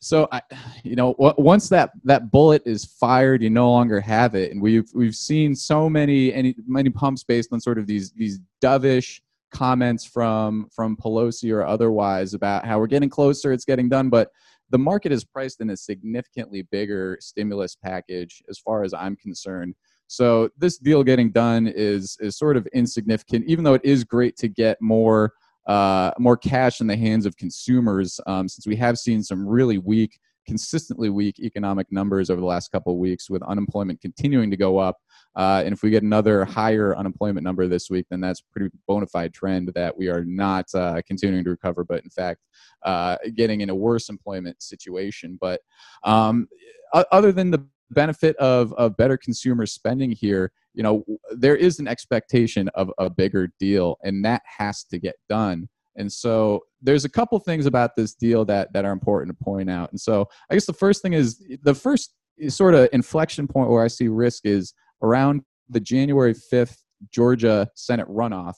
[0.00, 0.42] So, I,
[0.84, 4.88] you know, once that that bullet is fired, you no longer have it, and we've
[4.94, 10.04] we've seen so many any many pumps based on sort of these these dovish comments
[10.04, 14.30] from from Pelosi or otherwise about how we're getting closer, it's getting done, but
[14.70, 19.74] the market is priced in a significantly bigger stimulus package, as far as I'm concerned.
[20.08, 24.36] So this deal getting done is is sort of insignificant, even though it is great
[24.38, 25.32] to get more
[25.66, 29.78] uh, more cash in the hands of consumers um, since we have seen some really
[29.78, 34.56] weak consistently weak economic numbers over the last couple of weeks with unemployment continuing to
[34.56, 34.96] go up
[35.38, 39.06] uh, and if we get another higher unemployment number this week, then that's pretty bona
[39.06, 42.40] fide trend that we are not uh, continuing to recover, but in fact,
[42.84, 45.38] uh, getting in a worse employment situation.
[45.40, 45.60] But
[46.02, 46.48] um,
[47.12, 51.88] other than the benefit of, of better consumer spending here, you know, there is an
[51.88, 55.68] expectation of a bigger deal, and that has to get done.
[55.96, 59.68] And so there's a couple things about this deal that that are important to point
[59.68, 59.90] out.
[59.90, 62.14] And so I guess the first thing is the first
[62.48, 66.76] sort of inflection point where I see risk is around the January 5th
[67.10, 68.54] Georgia Senate runoff.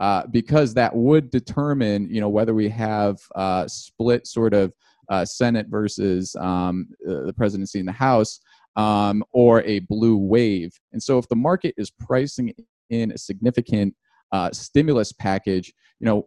[0.00, 4.72] Uh, because that would determine, you know, whether we have uh, split sort of
[5.08, 8.40] uh, Senate versus um, the presidency in the House,
[8.76, 10.78] um, or a blue wave.
[10.92, 12.54] And so, if the market is pricing
[12.90, 13.94] in a significant
[14.32, 16.24] uh, stimulus package, you know,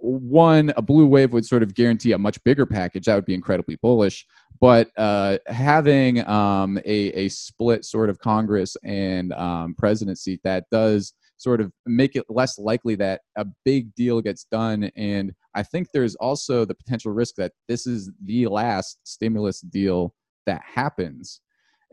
[0.00, 3.04] one, a blue wave would sort of guarantee a much bigger package.
[3.04, 4.26] That would be incredibly bullish.
[4.60, 11.14] But uh, having um, a, a split sort of Congress and um, presidency that does
[11.36, 14.90] sort of make it less likely that a big deal gets done.
[14.96, 20.14] And I think there's also the potential risk that this is the last stimulus deal
[20.46, 21.40] that happens.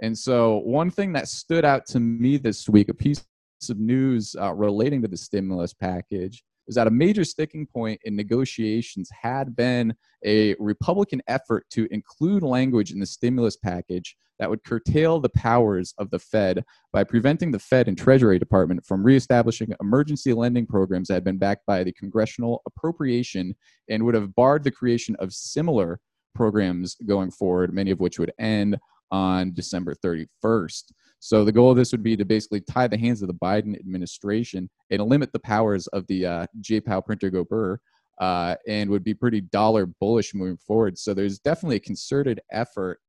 [0.02, 3.26] And so, one thing that stood out to me this week, a piece
[3.70, 8.16] of news uh, relating to the stimulus package, is that a major sticking point in
[8.16, 14.64] negotiations had been a Republican effort to include language in the stimulus package that would
[14.64, 19.74] curtail the powers of the Fed by preventing the Fed and Treasury Department from reestablishing
[19.82, 23.56] emergency lending programs that had been backed by the congressional appropriation
[23.90, 26.00] and would have barred the creation of similar
[26.36, 28.78] programs going forward, many of which would end
[29.12, 30.92] on December 31st.
[31.20, 33.78] So the goal of this would be to basically tie the hands of the Biden
[33.80, 36.80] administration and limit the powers of the uh, J.
[36.80, 37.80] Powell printer go burr,
[38.20, 40.98] uh, and would be pretty dollar bullish moving forward.
[40.98, 43.00] So there's definitely a concerted effort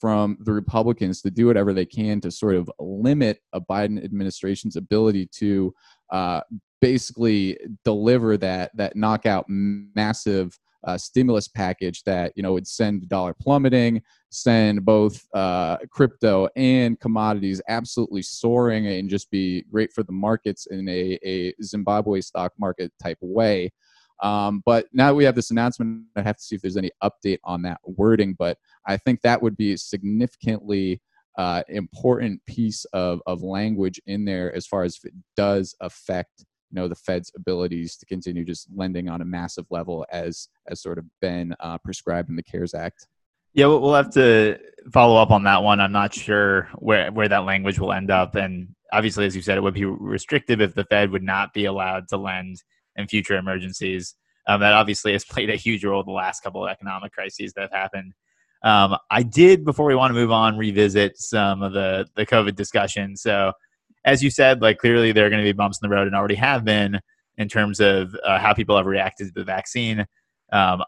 [0.00, 4.76] from the Republicans to do whatever they can to sort of limit a Biden administration's
[4.76, 5.72] ability to
[6.12, 6.40] uh,
[6.80, 13.34] basically deliver that that knockout massive uh, stimulus package that you know would send dollar
[13.34, 14.02] plummeting,
[14.36, 20.66] send both uh, crypto and commodities absolutely soaring, and just be great for the markets
[20.66, 23.70] in a, a Zimbabwe stock market type way.
[24.22, 27.38] Um, but now we have this announcement, I have to see if there's any update
[27.44, 28.34] on that wording.
[28.38, 31.02] But I think that would be a significantly
[31.36, 36.44] uh, important piece of, of language in there as far as if it does affect
[36.70, 40.82] you know the Fed's abilities to continue just lending on a massive level as as
[40.82, 43.06] sort of been uh, prescribed in the CARES Act.
[43.56, 44.58] Yeah, we'll have to
[44.92, 45.80] follow up on that one.
[45.80, 49.56] I'm not sure where where that language will end up, and obviously, as you said,
[49.56, 52.62] it would be restrictive if the Fed would not be allowed to lend
[52.96, 54.14] in future emergencies.
[54.46, 57.54] Um, that obviously has played a huge role in the last couple of economic crises
[57.54, 58.12] that have happened.
[58.62, 62.56] Um, I did, before we want to move on, revisit some of the the COVID
[62.56, 63.16] discussion.
[63.16, 63.52] So
[64.04, 66.14] as you said, like clearly there are going to be bumps in the road and
[66.14, 67.00] already have been
[67.38, 70.04] in terms of uh, how people have reacted to the vaccine.
[70.52, 70.82] Um,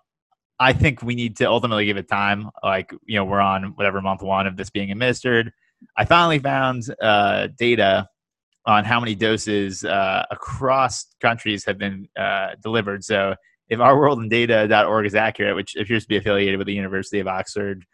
[0.61, 2.51] I think we need to ultimately give it time.
[2.63, 5.53] Like, you know, we're on whatever month one of this being administered.
[5.97, 8.09] I finally found uh, data
[8.67, 13.05] on how many doses uh, across countries have been uh, delivered.
[13.05, 13.35] So,
[13.69, 17.85] if ourworldinData.org is accurate, which appears to be affiliated with the University of Oxford,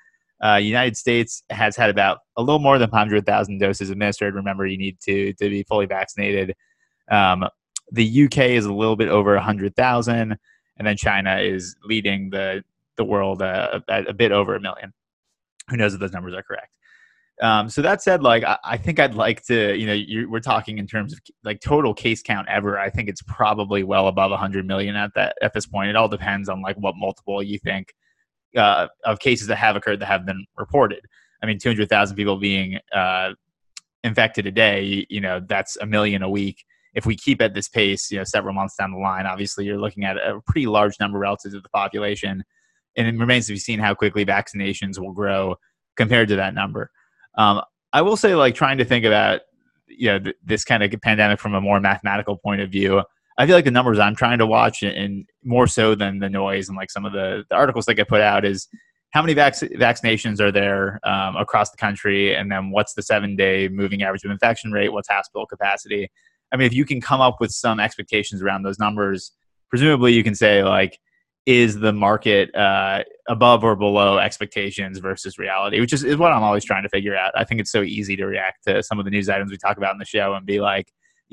[0.43, 4.35] uh, United States has had about a little more than 100,000 doses administered.
[4.35, 6.55] Remember, you need to to be fully vaccinated.
[7.11, 7.45] Um,
[7.91, 10.37] the UK is a little bit over 100,000,
[10.77, 12.65] and then China is leading the
[12.97, 14.93] the world uh, a, a, bit over a million.
[15.69, 16.69] Who knows if those numbers are correct?
[17.43, 20.79] Um, so that said, like I, I, think I'd like to, you know, we're talking
[20.79, 22.79] in terms of like total case count ever.
[22.79, 25.91] I think it's probably well above 100 million at that at this point.
[25.91, 27.93] It all depends on like what multiple you think
[28.57, 31.01] uh, of cases that have occurred that have been reported.
[31.43, 33.31] I mean, 200,000 people being uh,
[34.05, 36.65] infected a day, you know, that's a million a week.
[36.95, 39.79] If we keep at this pace, you know, several months down the line, obviously you're
[39.79, 42.45] looking at a pretty large number relative to the population.
[42.97, 45.57] And it remains to be seen how quickly vaccinations will grow
[45.97, 46.91] compared to that number.
[47.37, 49.41] Um, I will say, like, trying to think about,
[49.89, 53.03] you know, th- this kind of pandemic from a more mathematical point of view,
[53.37, 56.69] I feel like the numbers I'm trying to watch, and more so than the noise
[56.69, 58.69] and like some of the, the articles that get put out, is
[59.11, 63.35] how many vac- vaccinations are there um, across the country, and then what's the seven
[63.35, 66.11] day moving average of infection rate, what's hospital capacity.
[66.53, 69.33] I mean, if you can come up with some expectations around those numbers,
[69.71, 70.99] presumably you can say like,
[71.47, 76.43] is the market uh, above or below expectations versus reality, which is, is what I'm
[76.43, 77.33] always trying to figure out.
[77.37, 79.77] I think it's so easy to react to some of the news items we talk
[79.77, 80.91] about in the show and be like,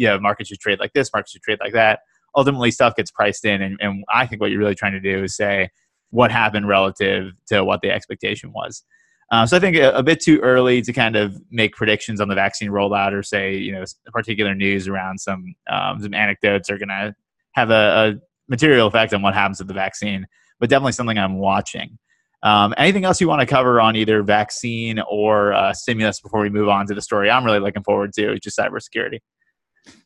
[0.08, 2.00] know, markets should trade like this, markets should trade like that.
[2.36, 3.62] ultimately stuff gets priced in.
[3.62, 5.70] And, and I think what you're really trying to do is say
[6.10, 8.84] what happened relative to what the expectation was.
[9.32, 12.28] Uh, so I think a, a, bit too early to kind of make predictions on
[12.28, 16.78] the vaccine rollout or say, you know, particular news around some um, some anecdotes are
[16.78, 17.16] going to
[17.54, 18.14] have a, a,
[18.50, 20.28] material effect on what happens with the vaccine.
[20.60, 21.98] But definitely something I'm watching.
[22.44, 26.50] Um, anything else you want to cover on either vaccine or uh, stimulus before we
[26.50, 27.30] move on to the story?
[27.30, 29.20] I'm really looking forward to just cybersecurity.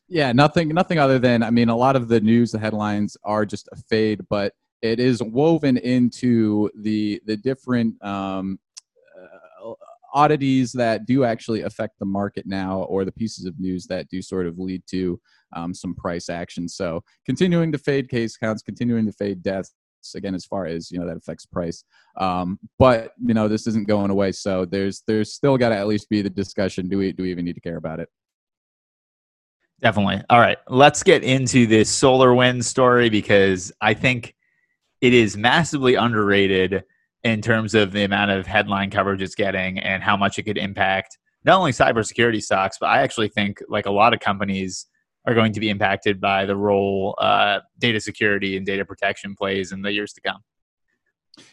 [0.08, 3.44] Yeah, nothing, nothing other than I mean, a lot of the news, the headlines are
[3.44, 4.52] just a fade, but
[4.82, 8.60] it is woven into the the different um,
[10.16, 14.20] oddities that do actually affect the market now, or the pieces of news that do
[14.22, 15.20] sort of lead to
[15.54, 16.68] um, some price action.
[16.68, 19.72] So, continuing to fade case counts, continuing to fade deaths
[20.14, 21.84] again as far as you know that affects price.
[22.16, 25.86] Um, but you know this isn't going away so there's there's still got to at
[25.86, 26.88] least be the discussion.
[26.88, 28.08] Do we do we even need to care about it?
[29.80, 30.22] Definitely.
[30.30, 34.34] All right let's get into this SolarWinds story because i think
[35.00, 36.84] it is massively underrated
[37.26, 40.58] in terms of the amount of headline coverage it's getting and how much it could
[40.58, 44.86] impact not only cybersecurity stocks but i actually think like a lot of companies
[45.26, 49.72] are going to be impacted by the role uh, data security and data protection plays
[49.72, 50.40] in the years to come.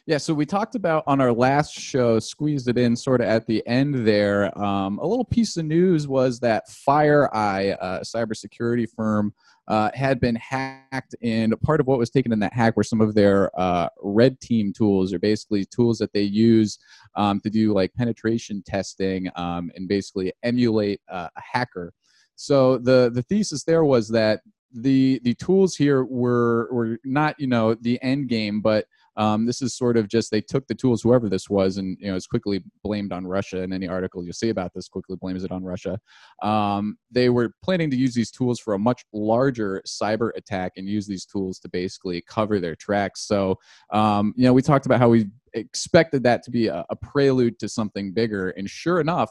[0.05, 3.45] Yeah, so we talked about on our last show, squeezed it in sort of at
[3.47, 4.57] the end there.
[4.57, 9.33] Um, a little piece of news was that FireEye, a cybersecurity firm,
[9.67, 13.01] uh, had been hacked, and part of what was taken in that hack were some
[13.01, 16.77] of their uh, red team tools, or basically tools that they use
[17.15, 21.93] um, to do like penetration testing um, and basically emulate uh, a hacker.
[22.35, 24.41] So the the thesis there was that
[24.73, 28.85] the the tools here were were not you know the end game, but
[29.15, 32.09] um, this is sort of just they took the tools, whoever this was, and you
[32.09, 33.61] know it's quickly blamed on Russia.
[33.61, 35.99] And any article you see about this quickly blames it on Russia.
[36.41, 40.87] Um, they were planning to use these tools for a much larger cyber attack and
[40.87, 43.27] use these tools to basically cover their tracks.
[43.27, 43.59] So
[43.91, 47.59] um, you know we talked about how we expected that to be a, a prelude
[47.59, 49.29] to something bigger, and sure enough,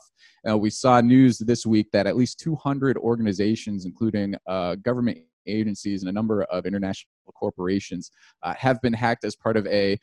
[0.49, 6.03] uh, we saw news this week that at least 200 organizations, including uh, government agencies
[6.03, 8.11] and a number of international corporations,
[8.43, 9.99] uh, have been hacked as part of a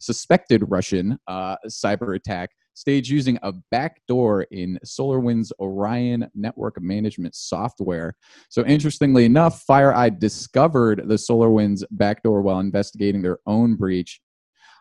[0.00, 8.14] suspected Russian uh, cyber attack staged using a backdoor in SolarWinds Orion network management software.
[8.48, 14.20] So, interestingly enough, FireEye discovered the SolarWinds backdoor while investigating their own breach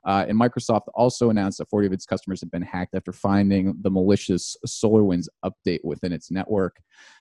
[0.05, 3.75] uh, and Microsoft also announced that 40 of its customers have been hacked after finding
[3.81, 6.77] the malicious SolarWinds update within its network.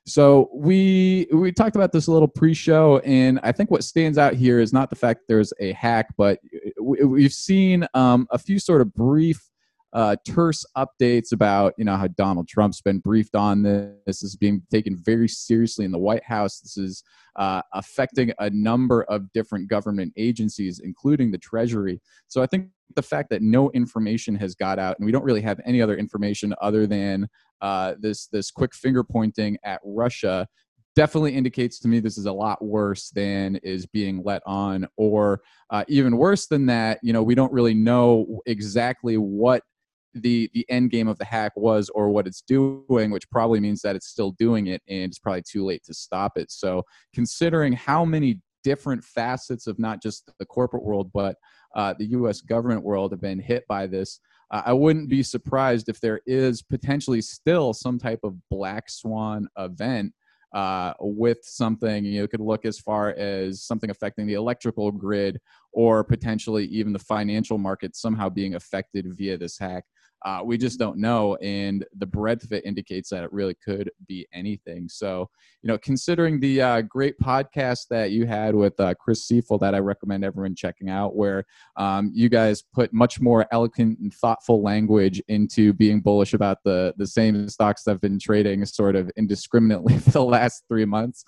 [0.07, 4.35] So we we talked about this a little pre-show, and I think what stands out
[4.35, 6.41] here is not the fact there's a hack, but
[6.81, 9.47] we've seen um, a few sort of brief
[9.93, 13.95] uh, terse updates about you know how Donald Trump's been briefed on this.
[14.07, 16.61] This is being taken very seriously in the White House.
[16.61, 17.03] This is
[17.36, 22.01] uh, affecting a number of different government agencies, including the Treasury.
[22.26, 25.43] So I think the fact that no information has got out, and we don't really
[25.43, 27.28] have any other information other than
[27.62, 30.47] uh, this this quick finger pointing at Russia,
[30.97, 35.41] definitely indicates to me this is a lot worse than is being let on, or
[35.70, 36.99] uh, even worse than that.
[37.03, 39.62] You know, we don't really know exactly what
[40.14, 43.82] the the end game of the hack was or what it's doing which probably means
[43.82, 46.50] that it's still doing it and it's probably too late to stop it.
[46.50, 46.82] So
[47.14, 51.36] considering how many different facets of not just the corporate world but
[51.76, 55.88] uh, the us government world have been hit by this uh, i wouldn't be surprised
[55.88, 60.12] if there is potentially still some type of black swan event
[60.54, 65.38] uh, with something you know, could look as far as something affecting the electrical grid
[65.72, 69.84] or potentially even the financial market somehow being affected via this hack
[70.24, 71.36] uh, we just don't know.
[71.36, 74.88] And the breadth of it indicates that it really could be anything.
[74.88, 75.30] So,
[75.62, 79.74] you know, considering the uh, great podcast that you had with uh, Chris Seifel that
[79.74, 81.44] I recommend everyone checking out, where
[81.76, 86.94] um, you guys put much more eloquent and thoughtful language into being bullish about the,
[86.96, 91.24] the same stocks that have been trading sort of indiscriminately for the last three months.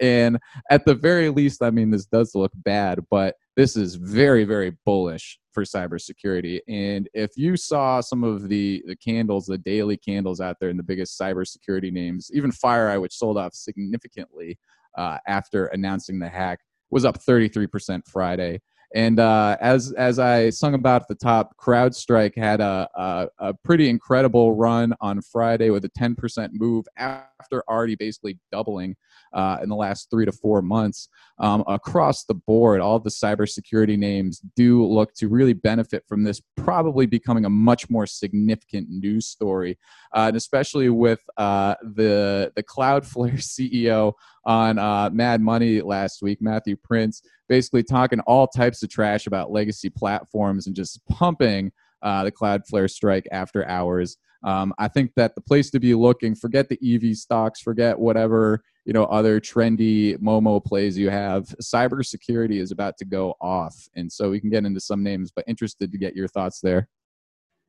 [0.00, 0.38] And
[0.70, 4.76] at the very least, I mean, this does look bad, but this is very, very
[4.84, 6.60] bullish for cybersecurity.
[6.68, 10.76] And if you saw some of the the candles, the daily candles out there in
[10.76, 14.58] the biggest cybersecurity names, even FireEye, which sold off significantly
[14.96, 18.60] uh, after announcing the hack, was up 33% Friday.
[18.94, 23.54] And uh, as as I sung about at the top, CrowdStrike had a, a, a
[23.54, 28.94] pretty incredible run on Friday with a 10% move after already basically doubling
[29.32, 31.08] uh, in the last three to four months.
[31.40, 36.40] Um, across the board, all the cybersecurity names do look to really benefit from this,
[36.56, 39.76] probably becoming a much more significant news story,
[40.14, 44.12] uh, and especially with uh, the the Cloudflare CEO
[44.46, 49.50] on uh, Mad Money last week, Matthew Prince, basically talking all types of trash about
[49.50, 51.72] legacy platforms and just pumping
[52.02, 54.16] uh, the Cloudflare strike after hours.
[54.44, 58.62] Um, I think that the place to be looking, forget the EV stocks, forget whatever
[58.84, 61.44] you know other trendy Momo plays you have.
[61.62, 65.32] Cybersecurity is about to go off, and so we can get into some names.
[65.34, 66.88] But interested to get your thoughts there.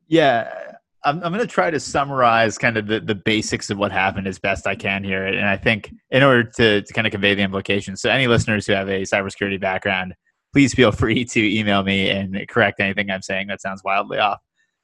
[0.07, 0.73] Yeah,
[1.05, 4.27] I'm, I'm going to try to summarize kind of the, the basics of what happened
[4.27, 5.25] as best I can here.
[5.25, 8.65] And I think in order to, to kind of convey the implications, so any listeners
[8.65, 10.15] who have a cybersecurity background,
[10.51, 14.39] please feel free to email me and correct anything I'm saying that sounds wildly off.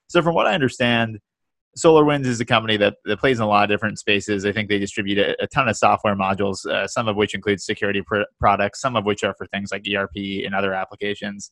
[0.07, 1.19] So, from what I understand,
[1.77, 4.45] SolarWinds is a company that, that plays in a lot of different spaces.
[4.45, 7.61] I think they distribute a, a ton of software modules, uh, some of which include
[7.61, 11.51] security pr- products, some of which are for things like ERP and other applications.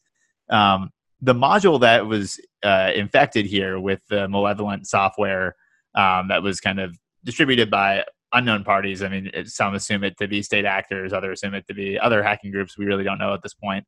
[0.49, 0.89] Um,
[1.21, 5.55] the module that was uh, infected here with the malevolent software
[5.95, 9.01] um, that was kind of distributed by unknown parties.
[9.01, 12.23] I mean, some assume it to be state actors, others assume it to be other
[12.23, 12.77] hacking groups.
[12.77, 13.85] We really don't know at this point.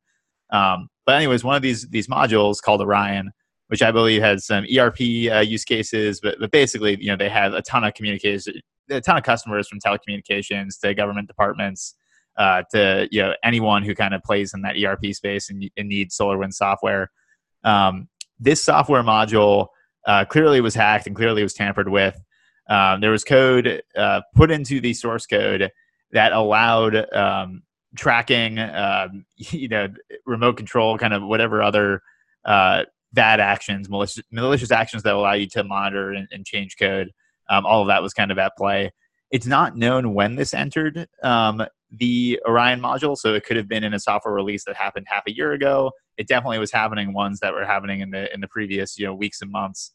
[0.51, 3.31] Um, but anyways, one of these these modules called Orion
[3.71, 4.99] which I believe has some ERP
[5.31, 6.19] uh, use cases.
[6.19, 8.55] But, but basically, you know, they have a ton of communication,
[8.89, 11.95] a ton of customers from telecommunications to government departments
[12.35, 15.87] uh, to you know anyone who kind of plays in that ERP space and, and
[15.87, 17.11] needs SolarWinds software.
[17.63, 18.07] Um,
[18.39, 19.67] this software module
[20.05, 22.19] uh, clearly was hacked and clearly was tampered with.
[22.69, 25.71] Um, there was code uh, put into the source code
[26.11, 27.63] that allowed um,
[27.95, 29.87] tracking, um, you know,
[30.25, 32.01] remote control, kind of whatever other
[32.45, 32.83] uh,
[33.13, 37.11] bad actions, malicious, malicious actions that allow you to monitor and, and change code.
[37.49, 38.91] Um, all of that was kind of at play.
[39.31, 43.83] It's not known when this entered um, the Orion module, so it could have been
[43.83, 45.91] in a software release that happened half a year ago.
[46.17, 49.13] It definitely was happening ones that were happening in the in the previous you know
[49.13, 49.93] weeks and months.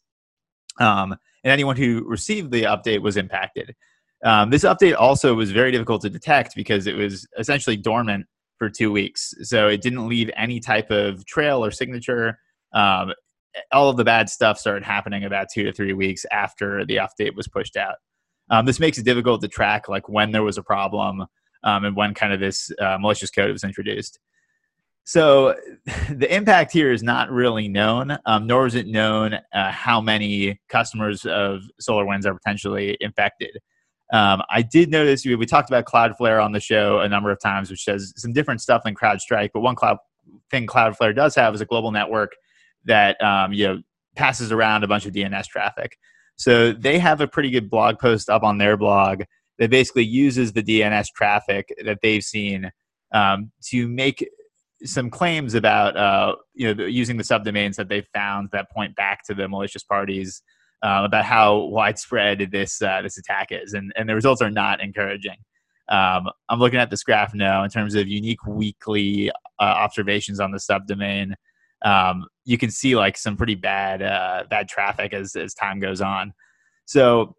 [0.79, 1.13] Um,
[1.43, 3.75] and anyone who received the update was impacted.
[4.23, 8.25] Um, this update also was very difficult to detect because it was essentially dormant
[8.57, 12.39] for two weeks, so it didn't leave any type of trail or signature
[12.73, 13.13] um,
[13.71, 17.35] all of the bad stuff started happening about two to three weeks after the update
[17.35, 17.95] was pushed out.
[18.49, 21.25] Um, this makes it difficult to track like when there was a problem
[21.63, 24.19] um, and when kind of this uh, malicious code was introduced.
[25.03, 25.55] So
[26.09, 30.59] the impact here is not really known, um, nor is it known uh, how many
[30.69, 33.57] customers of SolarWinds are potentially infected.
[34.11, 37.39] Um, I did notice we, we, talked about Cloudflare on the show a number of
[37.41, 39.49] times, which does some different stuff than CrowdStrike.
[39.53, 39.97] But one cloud
[40.49, 42.31] thing Cloudflare does have is a global network
[42.85, 43.81] that um, you know
[44.15, 45.97] passes around a bunch of DNS traffic.
[46.37, 49.23] So they have a pretty good blog post up on their blog
[49.59, 52.71] that basically uses the DNS traffic that they've seen
[53.11, 54.27] um, to make
[54.83, 59.23] some claims about uh, you know using the subdomains that they've found that point back
[59.25, 60.43] to the malicious parties
[60.83, 64.81] uh, about how widespread this uh, this attack is, and and the results are not
[64.81, 65.37] encouraging.
[65.89, 70.51] Um, I'm looking at this graph now in terms of unique weekly uh, observations on
[70.51, 71.33] the subdomain
[71.83, 75.99] um, you can see like some pretty bad uh, bad traffic as as time goes
[75.99, 76.33] on.
[76.85, 77.35] So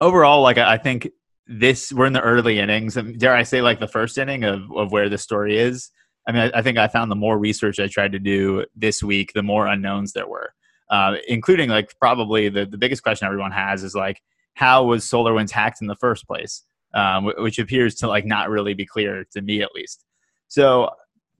[0.00, 1.08] overall, like I think
[1.46, 2.98] this we're in the early innings.
[2.98, 5.90] And dare I say, like the first inning of of where the story is.
[6.28, 9.02] I mean, I, I think I found the more research I tried to do this
[9.02, 10.52] week, the more unknowns there were,
[10.90, 14.20] uh, including like probably the the biggest question everyone has is like,
[14.52, 16.62] how was SolarWinds hacked in the first place?
[16.92, 20.04] Um, which appears to like not really be clear to me at least.
[20.48, 20.90] So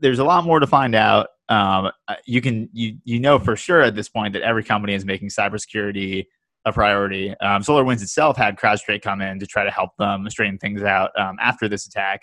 [0.00, 3.56] there's a lot more to find out um, uh, you can you you know for
[3.56, 6.26] sure at this point that every company is making cybersecurity
[6.64, 7.30] a priority.
[7.38, 11.12] Um, SolarWinds itself had CrowdStrike come in to try to help them straighten things out
[11.18, 12.22] um, after this attack.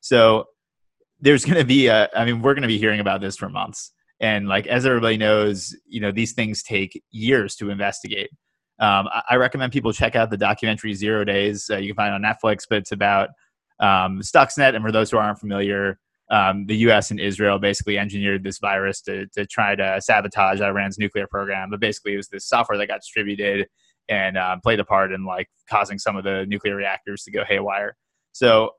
[0.00, 0.46] So
[1.20, 2.10] there's going to be a.
[2.14, 3.92] I mean, we're going to be hearing about this for months.
[4.20, 8.30] And like as everybody knows, you know these things take years to investigate.
[8.80, 11.70] Um, I, I, recommend people check out the documentary Zero Days.
[11.70, 13.28] Uh, you can find on Netflix, but it's about
[13.78, 14.74] um, Stuxnet.
[14.74, 16.00] And for those who aren't familiar,
[16.34, 17.12] um, the U.S.
[17.12, 21.70] and Israel basically engineered this virus to to try to sabotage Iran's nuclear program.
[21.70, 23.68] But basically, it was this software that got distributed
[24.08, 27.44] and uh, played a part in like causing some of the nuclear reactors to go
[27.44, 27.96] haywire.
[28.32, 28.70] So,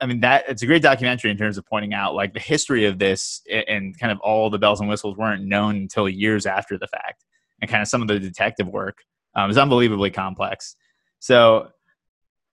[0.00, 2.86] I mean, that it's a great documentary in terms of pointing out like the history
[2.86, 6.78] of this and kind of all the bells and whistles weren't known until years after
[6.78, 7.22] the fact,
[7.60, 8.96] and kind of some of the detective work
[9.36, 10.74] um, is unbelievably complex.
[11.18, 11.68] So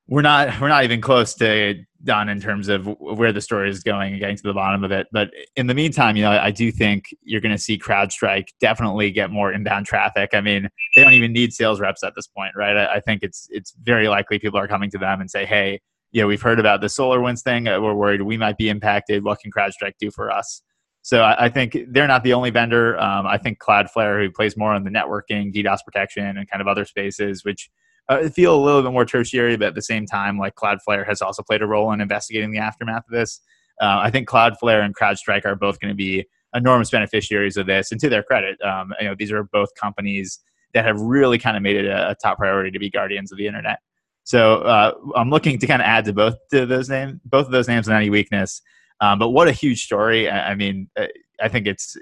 [0.10, 3.82] we're not we're not even close to done in terms of where the story is
[3.82, 5.08] going and getting to the bottom of it.
[5.12, 9.12] But in the meantime, you know, I do think you're going to see CrowdStrike definitely
[9.12, 10.32] get more inbound traffic.
[10.34, 12.76] I mean, they don't even need sales reps at this point, right?
[12.76, 15.80] I, I think it's it's very likely people are coming to them and say, "Hey,
[16.12, 17.68] you know, we've heard about the SolarWinds thing.
[17.68, 19.24] Uh, we're worried we might be impacted.
[19.24, 20.62] What can CrowdStrike do for us?"
[21.04, 23.00] So I, I think they're not the only vendor.
[23.00, 26.68] Um, I think Cloudflare, who plays more on the networking, DDoS protection, and kind of
[26.68, 27.70] other spaces, which
[28.12, 31.22] uh, feel a little bit more tertiary, but at the same time, like Cloudflare has
[31.22, 33.40] also played a role in investigating the aftermath of this.
[33.82, 37.92] Uh, I think Cloudflare and CrowdStrike are both going to be enormous beneficiaries of this.
[37.92, 40.40] And to their credit, um, you know, these are both companies
[40.74, 43.38] that have really kind of made it a, a top priority to be guardians of
[43.38, 43.80] the internet.
[44.24, 47.52] So uh, I'm looking to kind of add to both to those names, both of
[47.52, 48.62] those names and any weakness.
[49.00, 50.30] Um, but what a huge story!
[50.30, 51.08] I, I mean, uh,
[51.42, 51.98] I think it's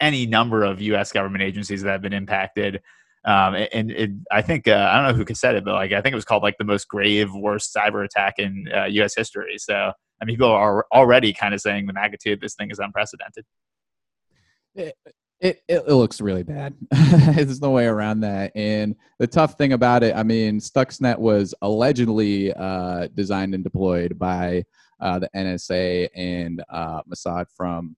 [0.00, 1.12] any number of U.S.
[1.12, 2.82] government agencies that have been impacted.
[3.24, 6.12] Um, and I think uh, I don't know who said it, but like I think
[6.12, 9.14] it was called like the most grave, worst cyber attack in uh, U.S.
[9.16, 9.56] history.
[9.58, 12.78] So I mean, people are already kind of saying the magnitude of this thing is
[12.78, 13.44] unprecedented.
[14.74, 14.94] It,
[15.40, 16.74] it, it, looks really bad.
[16.90, 18.52] There's no way around that.
[18.54, 24.18] And the tough thing about it, I mean, Stuxnet was allegedly uh, designed and deployed
[24.18, 24.64] by
[25.00, 27.96] uh, the NSA and uh, Mossad from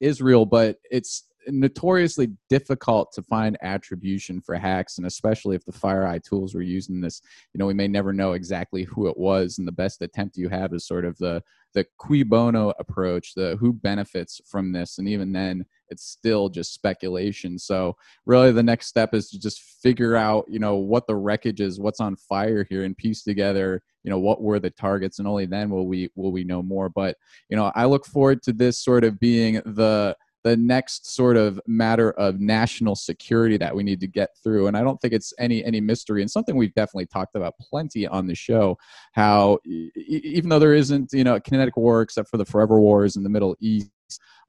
[0.00, 6.22] Israel, but it's notoriously difficult to find attribution for hacks and especially if the FireEye
[6.22, 7.22] tools were using this
[7.52, 10.48] you know we may never know exactly who it was and the best attempt you
[10.48, 15.08] have is sort of the the cui bono approach the who benefits from this and
[15.08, 17.58] even then it's still just speculation.
[17.58, 21.60] So really the next step is to just figure out you know what the wreckage
[21.60, 25.28] is what's on fire here and piece together you know what were the targets and
[25.28, 26.88] only then will we will we know more.
[26.88, 27.16] But
[27.48, 31.60] you know i look forward to this sort of being the the next sort of
[31.66, 34.66] matter of national security that we need to get through.
[34.66, 38.06] And i don't think it's any any mystery and something we've definitely talked about plenty
[38.06, 38.76] on the show
[39.12, 43.16] how even though there isn't you know a kinetic war except for the forever wars
[43.16, 43.90] in the middle east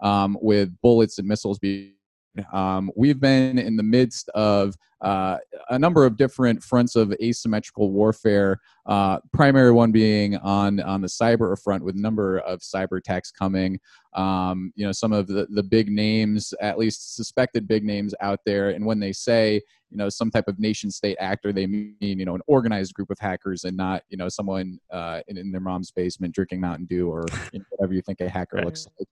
[0.02, 1.94] um, with bullets and missiles being
[2.54, 5.38] um, we've been in the midst of uh,
[5.70, 8.60] a number of different fronts of asymmetrical warfare.
[8.86, 13.32] Uh, primary one being on on the cyber front, with a number of cyber attacks
[13.32, 13.80] coming.
[14.14, 18.39] Um, you know, some of the the big names, at least suspected big names out
[18.45, 21.95] there, and when they say you know some type of nation state actor they mean
[21.99, 25.52] you know an organized group of hackers and not you know someone uh, in, in,
[25.52, 28.66] their mom's basement drinking mountain dew or you know, whatever you think a hacker right.
[28.66, 29.08] looks like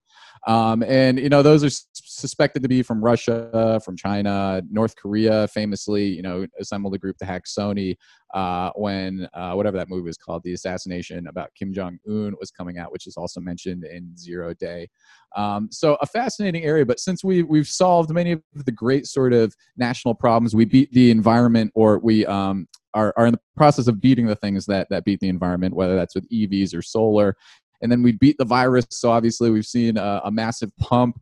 [0.48, 5.48] um, and you know those are suspected to be from russia from china north korea
[5.80, 7.96] famously you know assembled a group to hack sony
[8.34, 12.52] uh, when uh, whatever that movie was called, the assassination about Kim Jong Un was
[12.52, 14.88] coming out, which is also mentioned in Zero Day.
[15.36, 16.86] Um, so a fascinating area.
[16.86, 20.92] But since we we've solved many of the great sort of national problems, we beat
[20.92, 24.88] the environment, or we um, are are in the process of beating the things that
[24.90, 27.36] that beat the environment, whether that's with EVs or solar.
[27.82, 28.86] And then we beat the virus.
[28.92, 31.18] So obviously, we've seen a, a massive pump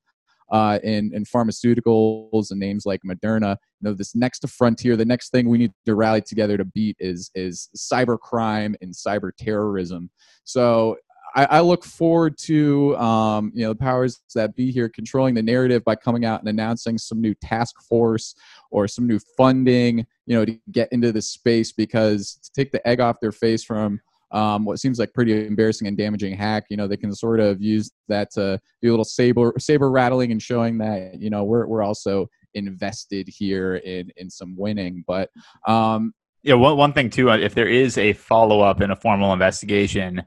[0.49, 3.57] uh, in, in pharmaceuticals and names like Moderna.
[3.81, 6.95] You know, this next frontier, the next thing we need to rally together to beat
[6.99, 10.09] is is cyber crime and cyber terrorism.
[10.43, 10.97] So
[11.35, 15.43] I, I look forward to um, you know the powers that be here controlling the
[15.43, 18.33] narrative by coming out and announcing some new task force
[18.71, 22.85] or some new funding, you know, to get into this space because to take the
[22.87, 26.77] egg off their face from um, what seems like pretty embarrassing and damaging hack, you
[26.77, 30.41] know, they can sort of use that to do a little saber saber rattling and
[30.41, 35.03] showing that you know we're we're also invested here in in some winning.
[35.07, 35.29] But
[35.67, 36.13] um,
[36.43, 39.33] yeah, one one thing too, uh, if there is a follow up in a formal
[39.33, 40.23] investigation,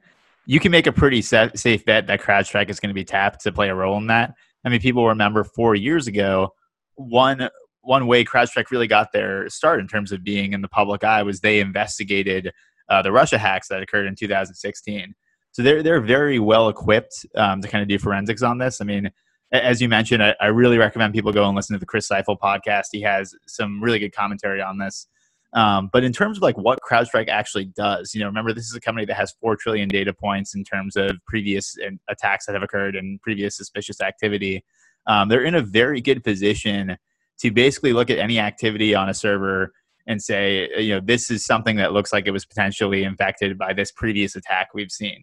[0.46, 3.52] you can make a pretty safe bet that CrowdStrike is going to be tapped to
[3.52, 4.34] play a role in that.
[4.64, 6.54] I mean, people remember four years ago,
[6.94, 7.48] one
[7.82, 11.22] one way CrowdStrike really got their start in terms of being in the public eye
[11.22, 12.52] was they investigated
[12.90, 15.14] uh, the Russia hacks that occurred in 2016.
[15.52, 18.80] So they're they're very well equipped um, to kind of do forensics on this.
[18.80, 19.10] I mean,
[19.52, 22.38] as you mentioned, I, I, really recommend people go and listen to the Chris Seifel
[22.38, 22.86] podcast.
[22.92, 25.08] He has some really good commentary on this.
[25.52, 28.74] Um, but in terms of like what CrowdStrike actually does, you know, remember this is
[28.76, 31.76] a company that has four trillion data points in terms of previous
[32.08, 34.64] attacks that have occurred and previous suspicious activity.
[35.08, 36.96] Um, they're in a very good position
[37.40, 39.72] to basically look at any activity on a server
[40.10, 43.72] and say, you know, this is something that looks like it was potentially infected by
[43.72, 45.22] this previous attack we've seen.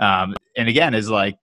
[0.00, 1.36] Um, and again, is like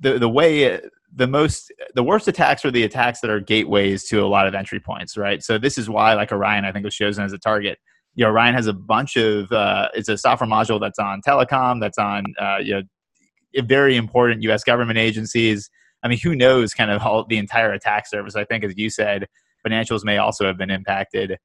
[0.00, 0.80] the the way
[1.14, 4.54] the most the worst attacks are the attacks that are gateways to a lot of
[4.54, 5.42] entry points, right?
[5.42, 7.78] So this is why like Orion, I think was chosen as a target.
[8.14, 11.78] You know, Orion has a bunch of uh, it's a software module that's on telecom,
[11.78, 14.64] that's on uh, you know very important U.S.
[14.64, 15.68] government agencies.
[16.02, 16.72] I mean, who knows?
[16.72, 18.34] Kind of all the entire attack surface.
[18.34, 19.26] I think, as you said,
[19.66, 21.36] financials may also have been impacted.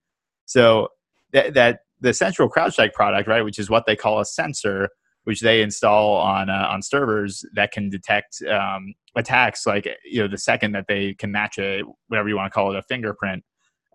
[0.49, 0.87] So
[1.31, 4.89] that, that the central CrowdStrike product, right, which is what they call a sensor,
[5.25, 10.27] which they install on uh, on servers that can detect um, attacks, like you know
[10.27, 13.43] the second that they can match a whatever you want to call it a fingerprint.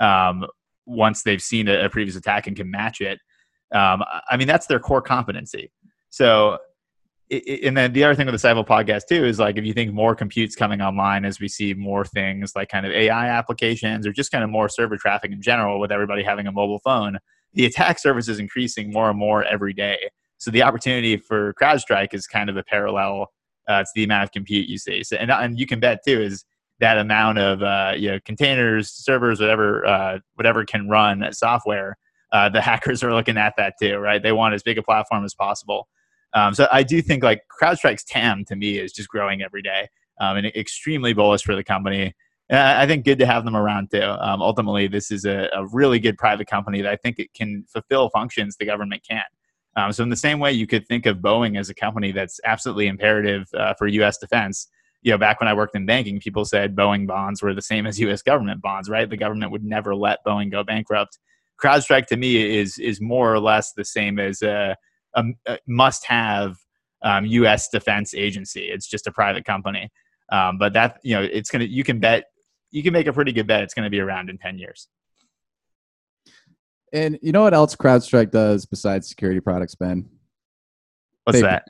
[0.00, 0.46] Um,
[0.86, 3.18] once they've seen a, a, previous attack and can match it,
[3.74, 5.72] um, I mean that's their core competency.
[6.10, 6.58] So
[7.64, 9.92] and then the other thing with the Seifel podcast too is like if you think
[9.92, 14.12] more compute's coming online as we see more things like kind of AI applications or
[14.12, 17.18] just kind of more server traffic in general with everybody having a mobile phone,
[17.52, 19.98] the attack surface is increasing more and more every day.
[20.38, 23.28] So the opportunity for CrowdStrike is kind of a parallel
[23.68, 25.02] uh, to the amount of compute you see.
[25.02, 26.44] So, and, and you can bet too is
[26.80, 31.96] that amount of uh, you know containers, servers, whatever uh, whatever can run software.
[32.32, 34.22] Uh, the hackers are looking at that too, right?
[34.22, 35.88] They want as big a platform as possible.
[36.34, 39.88] Um, so I do think like CrowdStrike's TAM to me is just growing every day,
[40.20, 42.14] um, and extremely bullish for the company.
[42.50, 44.02] And I think good to have them around too.
[44.02, 47.64] Um, ultimately, this is a, a, really good private company that I think it can
[47.72, 49.24] fulfill functions the government can't.
[49.76, 52.40] Um, so in the same way, you could think of Boeing as a company that's
[52.44, 54.18] absolutely imperative uh, for U.S.
[54.18, 54.68] defense.
[55.02, 57.86] You know, back when I worked in banking, people said Boeing bonds were the same
[57.86, 58.22] as U.S.
[58.22, 59.08] government bonds, right?
[59.08, 61.18] The government would never let Boeing go bankrupt.
[61.62, 64.42] CrowdStrike to me is is more or less the same as
[65.14, 66.56] a, a, a must-have
[67.02, 67.68] um, U.S.
[67.68, 68.62] defense agency.
[68.62, 69.90] It's just a private company,
[70.32, 72.24] um, but that you know, it's gonna you can bet
[72.70, 74.88] you can make a pretty good bet it's going to be around in ten years.
[76.92, 80.08] And you know what else CrowdStrike does besides security products, Ben?
[81.24, 81.66] What's they, that?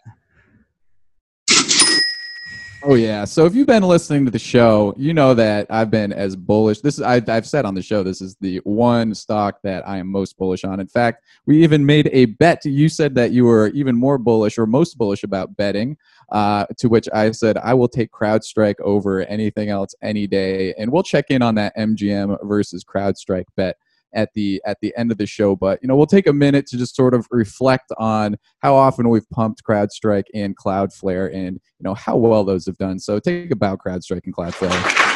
[2.87, 3.25] Oh yeah.
[3.25, 6.83] So if you've been listening to the show, you know that I've been as bullish.
[6.83, 8.03] This is I, have said on the show.
[8.03, 10.81] This is the one stock that I am most bullish on.
[10.81, 12.63] In fact, we even made a bet.
[12.67, 15.97] You said that you were even more bullish or most bullish about betting.
[16.31, 20.93] Uh, to which I said I will take CrowdStrike over anything else any day, and
[20.93, 23.79] we'll check in on that MGM versus CrowdStrike bet
[24.15, 25.57] at the at the end of the show.
[25.57, 29.09] But you know, we'll take a minute to just sort of reflect on how often
[29.09, 32.99] we've pumped CrowdStrike and Cloudflare, and you know how well those have done.
[32.99, 35.11] So take a bow, CrowdStrike and Cloudflare.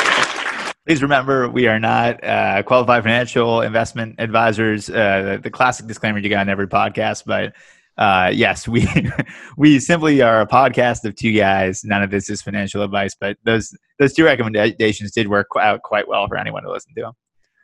[0.86, 4.88] Please remember, we are not uh, qualified financial investment advisors.
[4.88, 7.54] Uh, the, the, classic disclaimer you got in every podcast, but
[7.98, 8.88] uh, yes, we
[9.58, 11.84] we simply are a podcast of two guys.
[11.84, 16.08] None of this is financial advice, but those those two recommendations did work out quite
[16.08, 17.02] well for anyone to listen to.
[17.02, 17.12] them.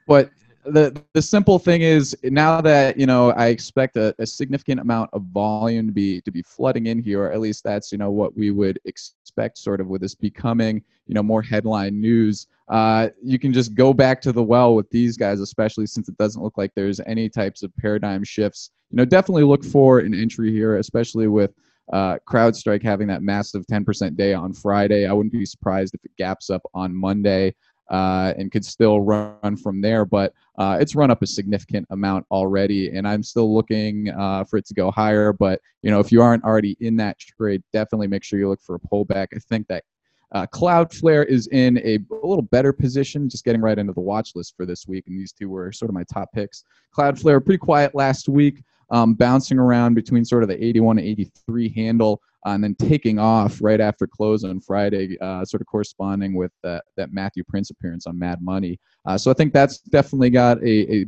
[0.07, 0.30] But
[0.65, 5.11] the the simple thing is now that you know I expect a, a, significant amount
[5.12, 8.11] of volume to be to be flooding in here, or at least that's you know
[8.11, 12.47] what we would expect, sort of with this becoming you know more headline news.
[12.69, 16.17] Uh, you can just go back to the well with these guys, especially since it
[16.17, 18.71] doesn't look like there's any types of paradigm shifts.
[18.91, 21.53] You know, definitely look for an entry here, especially with
[21.93, 25.07] uh, CrowdStrike having that massive 10% day on Friday.
[25.07, 27.55] I wouldn't be surprised if it gaps up on Monday
[27.91, 30.05] uh, and could still run from there.
[30.05, 34.59] But uh, it's run up a significant amount already, and I'm still looking uh, for
[34.59, 35.32] it to go higher.
[35.32, 38.62] But you know, if you aren't already in that trade, definitely make sure you look
[38.62, 39.28] for a pullback.
[39.35, 39.85] I think that
[40.32, 44.32] uh, Cloudflare is in a, a, little better position, just getting right into the watch
[44.35, 46.64] list for this week, and these two were sort of my top picks.
[46.97, 51.68] Cloudflare pretty quiet last week, um, bouncing around between sort of the 81 to 83
[51.70, 56.35] handle uh, and then taking off right after close on Friday, uh, sort of corresponding
[56.35, 58.78] with that, that Matthew Prince appearance on Mad Money.
[59.07, 61.07] Uh, so I think that's definitely got a, a,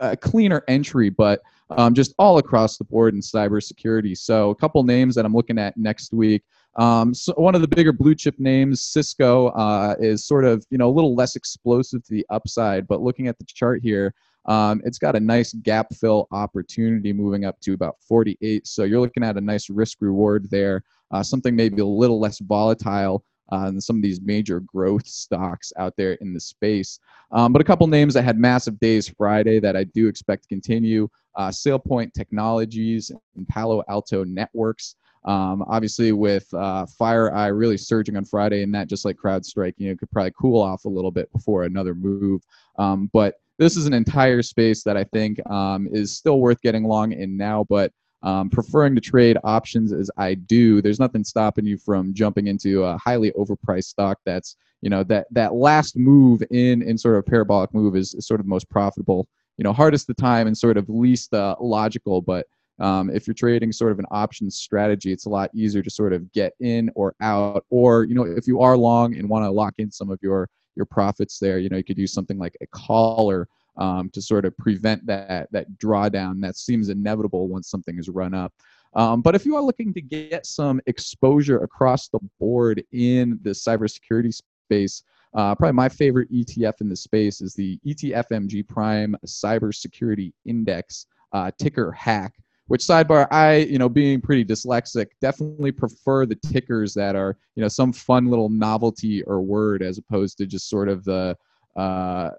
[0.00, 1.40] a cleaner entry, but
[1.70, 4.16] um, just all across the board in cybersecurity.
[4.16, 6.42] So a couple names that I'm looking at next week.
[6.76, 10.78] Um, so one of the bigger blue chip names, Cisco, uh, is sort of you
[10.78, 14.12] know a little less explosive to the upside, but looking at the chart here,
[14.46, 18.66] um, it's got a nice gap fill opportunity moving up to about 48.
[18.66, 22.38] So you're looking at a nice risk reward there, uh, something maybe a little less
[22.40, 26.98] volatile uh, than some of these major growth stocks out there in the space.
[27.32, 30.48] Um, but a couple names that had massive days Friday that I do expect to
[30.48, 34.96] continue uh, SailPoint Technologies and Palo Alto Networks.
[35.24, 39.88] Um, obviously, with uh, FireEye really surging on Friday, and that just like CrowdStrike, you
[39.88, 42.42] know, could probably cool off a little bit before another move.
[42.78, 46.84] Um, but this is an entire space that I think um, is still worth getting
[46.84, 47.92] long in now, but
[48.22, 52.82] um, preferring to trade options as I do, there's nothing stopping you from jumping into
[52.82, 57.26] a highly overpriced stock that's, you know, that, that last move in, in sort of
[57.26, 59.28] parabolic move is, is sort of the most profitable,
[59.58, 62.46] you know, hardest to time and sort of least uh, logical, but
[62.80, 66.12] um, if you're trading sort of an options strategy, it's a lot easier to sort
[66.12, 67.64] of get in or out.
[67.70, 70.48] Or, you know, if you are long and want to lock in some of your
[70.76, 71.58] your profits there.
[71.58, 75.48] You know, you could use something like a collar um, to sort of prevent that
[75.52, 78.52] that drawdown that seems inevitable once something is run up.
[78.94, 83.50] Um, but if you are looking to get some exposure across the board in the
[83.50, 85.02] cybersecurity space,
[85.34, 91.50] uh, probably my favorite ETF in the space is the ETFMG Prime Cybersecurity Index, uh,
[91.58, 92.32] ticker HACK
[92.66, 97.62] which sidebar i you know being pretty dyslexic definitely prefer the tickers that are you
[97.62, 101.36] know some fun little novelty or word as opposed to just sort of the
[101.76, 102.30] uh,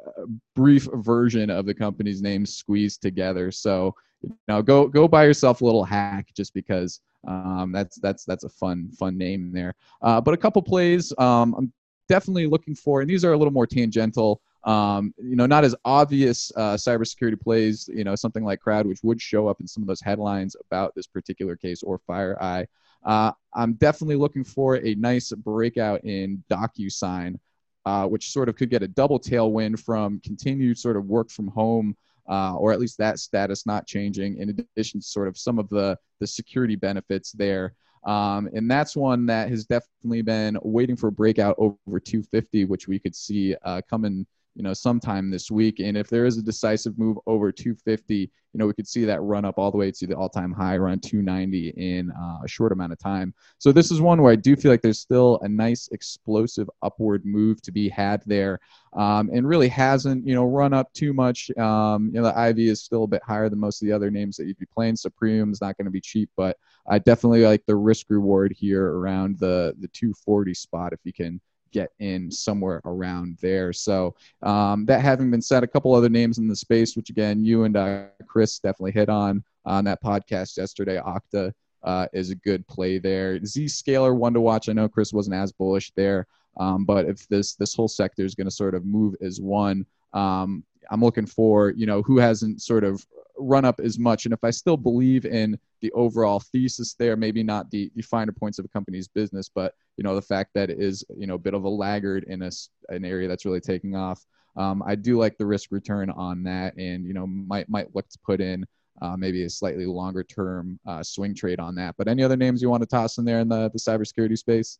[0.55, 3.51] brief version of the company's name squeezed together.
[3.51, 8.23] So you know go go buy yourself a little hack just because um, that's that's
[8.26, 9.76] that's a fun fun name there.
[10.01, 11.73] Uh, but a couple plays um, i'm
[12.07, 15.76] definitely looking for and these are a little more tangential um, you know, not as
[15.86, 19.84] obvious uh, cybersecurity plays, you know, something like Crowd, which would show up in some
[19.84, 22.66] of those headlines about this particular case or FireEye.
[23.03, 27.39] Uh, I'm definitely looking for a nice breakout in DocuSign,
[27.86, 31.47] uh, which sort of could get a double tailwind from continued sort of work from
[31.47, 31.95] home.
[32.28, 35.70] Uh, or at least that status not changing, in addition to sort of some of
[35.70, 37.76] the, the security benefits there.
[38.03, 42.88] Um, and that's one that has definitely been waiting for a breakout over 250, which
[42.88, 44.26] we could see uh, coming
[44.56, 45.80] you know, sometime this week.
[45.80, 49.22] And if there is a decisive move over 250, you know, we could see that
[49.22, 52.72] run up all the way to the all-time high around 290 in uh, a short
[52.72, 53.34] amount of time.
[53.58, 57.26] So this is one where I do feel like there's still a nice explosive upward
[57.26, 58.62] move to be had there,
[58.93, 61.51] um, and really hasn't, you know, run up too much.
[61.58, 64.10] Um, you know, the IV is still a bit higher than most of the other
[64.10, 64.95] names that you'd be playing.
[64.95, 66.56] Supreme is not going to be cheap, but
[66.88, 71.41] I definitely like the risk reward here around the the 240 spot if you can
[71.76, 73.73] get in somewhere around there.
[73.73, 77.43] So um, that having been said, a couple other names in the space, which again
[77.43, 81.01] you and uh, Chris definitely hit on on that podcast yesterday.
[81.05, 81.51] Okta
[81.84, 83.39] uh, is a good play there.
[83.39, 84.69] Zscaler one to watch.
[84.69, 88.36] I know Chris wasn't as bullish there, um, but if this this whole sector is
[88.36, 89.86] going to sort of move as one.
[90.13, 93.06] Um, I'm looking for, you know, who hasn't sort of
[93.38, 94.26] run up as much.
[94.26, 98.32] And if I still believe in the overall thesis there, maybe not the, the finer
[98.32, 101.36] points of a company's business, but you know the fact that it is you know
[101.36, 102.52] a bit of a laggard in a,
[102.90, 104.26] an area that's really taking off.
[104.58, 108.08] Um, I do like the risk return on that, and you know might might look
[108.10, 108.66] to put in
[109.02, 111.96] uh, maybe a slightly longer term uh, swing trade on that.
[111.98, 114.80] But any other names you want to toss in there in the the cybersecurity space?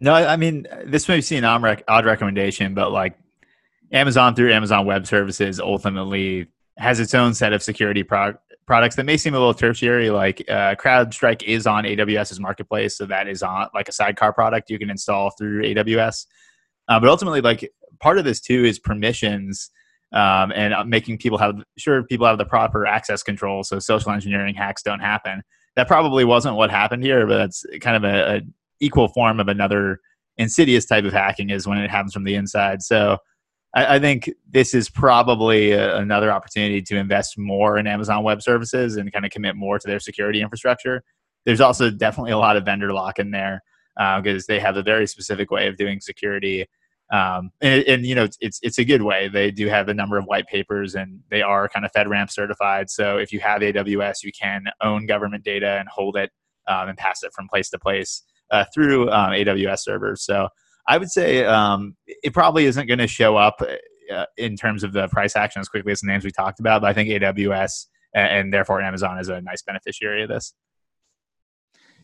[0.00, 3.18] No, I mean this may seem an odd recommendation, but like
[3.92, 8.34] Amazon through Amazon Web Services ultimately has its own set of security pro-
[8.66, 10.10] products that may seem a little tertiary.
[10.10, 14.70] Like uh, CrowdStrike is on AWS's marketplace, so that is on like a sidecar product
[14.70, 16.26] you can install through AWS.
[16.88, 17.70] Uh, but ultimately, like
[18.00, 19.70] part of this too is permissions
[20.12, 24.10] um, and uh, making people have sure people have the proper access control, so social
[24.10, 25.42] engineering hacks don't happen.
[25.76, 28.40] That probably wasn't what happened here, but it's kind of a, a
[28.80, 30.00] equal form of another
[30.38, 32.82] insidious type of hacking is when it happens from the inside.
[32.82, 33.18] So
[33.76, 38.42] I, I think this is probably a, another opportunity to invest more in Amazon Web
[38.42, 41.04] Services and kind of commit more to their security infrastructure.
[41.44, 43.62] There's also definitely a lot of vendor lock in there
[43.94, 46.66] because uh, they have a very specific way of doing security.
[47.12, 49.28] Um, and, and, you know it's it's a good way.
[49.28, 52.90] They do have a number of white papers, and they are kind of FedRAMP certified.
[52.90, 56.32] So if you have AWS, you can own government data and hold it
[56.66, 60.24] um, and pass it from place to place uh, through um, AWS servers.
[60.24, 60.48] So
[60.88, 63.60] I would say um, it probably isn't going to show up
[64.12, 66.82] uh, in terms of the price action as quickly as the names we talked about,
[66.82, 70.54] but I think AWS and, and therefore Amazon is a nice beneficiary of this.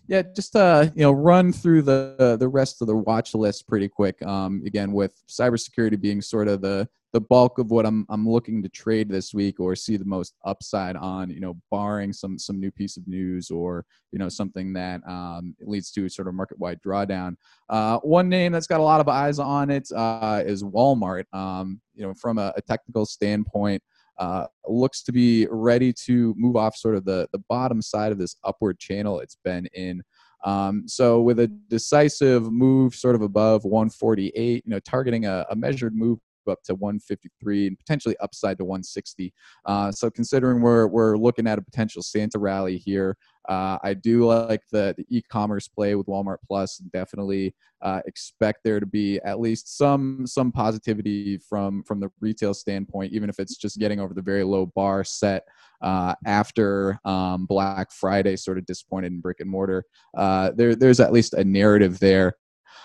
[0.08, 3.88] Yeah, just uh, you know, run through the the rest of the watch list pretty
[3.88, 4.20] quick.
[4.22, 8.62] Um, again, with cybersecurity being sort of the the bulk of what I'm I'm looking
[8.62, 12.58] to trade this week or see the most upside on, you know, barring some some
[12.58, 16.58] new piece of news or you know something that um, leads to sort of market
[16.58, 17.36] wide drawdown.
[17.68, 21.24] Uh, one name that's got a lot of eyes on it uh, is Walmart.
[21.32, 23.82] Um, you know, from a, a technical standpoint,
[24.18, 28.18] uh, looks to be ready to move off sort of the the bottom side of
[28.18, 30.02] this upward channel it's been in.
[30.44, 35.54] Um, so with a decisive move sort of above 148, you know, targeting a, a
[35.54, 36.18] measured move
[36.50, 39.32] up to 153 and potentially upside to 160.
[39.66, 43.16] Uh, so considering we're we're looking at a potential Santa rally here,
[43.48, 46.78] uh, I do like the, the e-commerce play with Walmart Plus.
[46.78, 52.54] Definitely uh, expect there to be at least some some positivity from from the retail
[52.54, 55.44] standpoint, even if it's just getting over the very low bar set
[55.82, 58.36] uh, after um, Black Friday.
[58.36, 59.84] Sort of disappointed in brick and mortar.
[60.16, 62.36] Uh, there there's at least a narrative there.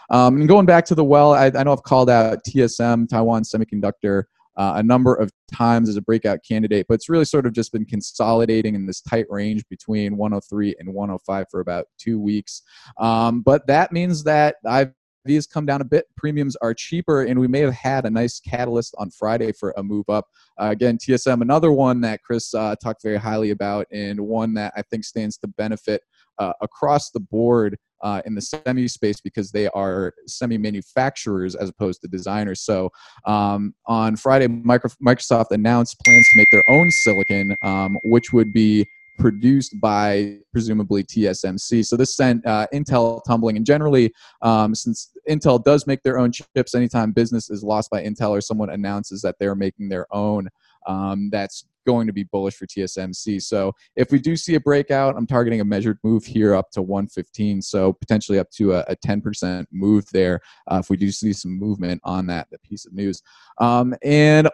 [0.09, 3.43] Um, and going back to the well, I, I know IV called out TSM, Taiwan
[3.43, 4.23] Semiconductor,
[4.57, 7.71] uh, a number of times as a breakout candidate, but it's really sort of just
[7.71, 12.63] been consolidating in this tight range between 103 and 105 for about two weeks.
[12.97, 14.93] Um, but that means that I've
[15.35, 16.05] has come down a bit.
[16.15, 19.83] Premiums are cheaper, and we may have had a nice catalyst on Friday for a
[19.83, 20.25] move up.
[20.59, 24.73] Uh, again, TSM, another one that Chris uh, talked very highly about, and one that
[24.75, 26.01] I think stands to benefit
[26.39, 31.69] uh, across the board uh, in the semi space because they are semi manufacturers as
[31.69, 32.61] opposed to designers.
[32.61, 32.89] So
[33.25, 38.85] um, on Friday, Microsoft announced plans to make their own silicon, um, which would be
[39.17, 41.85] produced by presumably TSMC.
[41.85, 43.57] So this sent uh, Intel tumbling.
[43.57, 48.03] And generally, um, since Intel does make their own chips, anytime business is lost by
[48.03, 50.49] Intel or someone announces that they're making their own,
[50.87, 53.41] um, that's going to be bullish for TSMC.
[53.41, 56.81] So if we do see a breakout, I'm targeting a measured move here up to
[56.81, 57.61] 115.
[57.61, 61.57] So potentially up to a, a 10% move there uh, if we do see some
[61.57, 63.23] movement on that, piece of news.
[63.59, 64.47] Um, and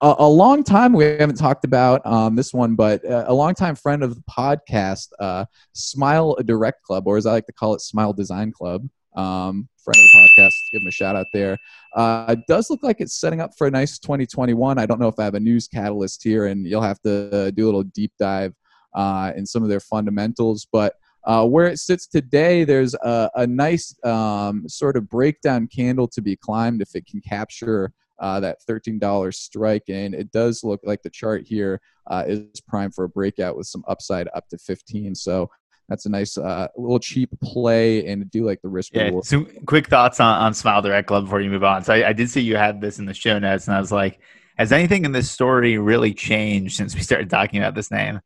[0.00, 3.74] a, a, long time we haven't talked about um, this one, but a long time
[3.74, 7.80] friend of the podcast, uh, Smile Direct Club, or as I like to call it,
[7.80, 8.88] Smile Design Club.
[9.16, 11.56] Um, friend of the podcast, give him a shout out there.
[11.94, 14.78] Uh, does look like it's setting up for a nice 2021.
[14.78, 17.64] I don't know if I have a news catalyst here, and you'll have to do
[17.64, 18.54] a little deep dive
[18.94, 20.66] uh, in some of their fundamentals.
[20.70, 20.94] But
[21.24, 26.22] uh, where it sits today, there's a, a nice um, sort of breakdown candle to
[26.22, 29.82] be climbed if it can capture uh, that $13 strike.
[29.88, 33.66] And it does look like the chart here uh, is primed for a breakout with
[33.66, 35.14] some upside up to 15.
[35.14, 35.50] So
[35.88, 39.24] that's a nice uh, little cheap play and do like the risk yeah, reward.
[39.24, 41.84] Some quick thoughts on, on Smile Direct Club before you move on.
[41.84, 43.92] So I, I did see you had this in the show notes, and I was
[43.92, 44.20] like,
[44.58, 48.20] has anything in this story really changed since we started talking about this name?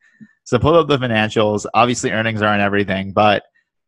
[0.45, 1.67] So pull up the financials.
[1.75, 3.43] Obviously, earnings aren't everything, but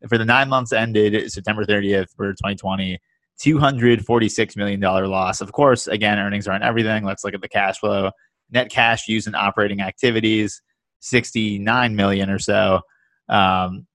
[0.09, 2.99] for the nine months ended September 30th for 2020,
[3.41, 5.41] $246 million loss.
[5.41, 7.05] Of course, again, earnings aren't everything.
[7.05, 8.11] Let's look at the cash flow.
[8.51, 10.61] Net cash used in operating activities,
[11.01, 12.81] 69 million or so.
[13.29, 13.87] Um,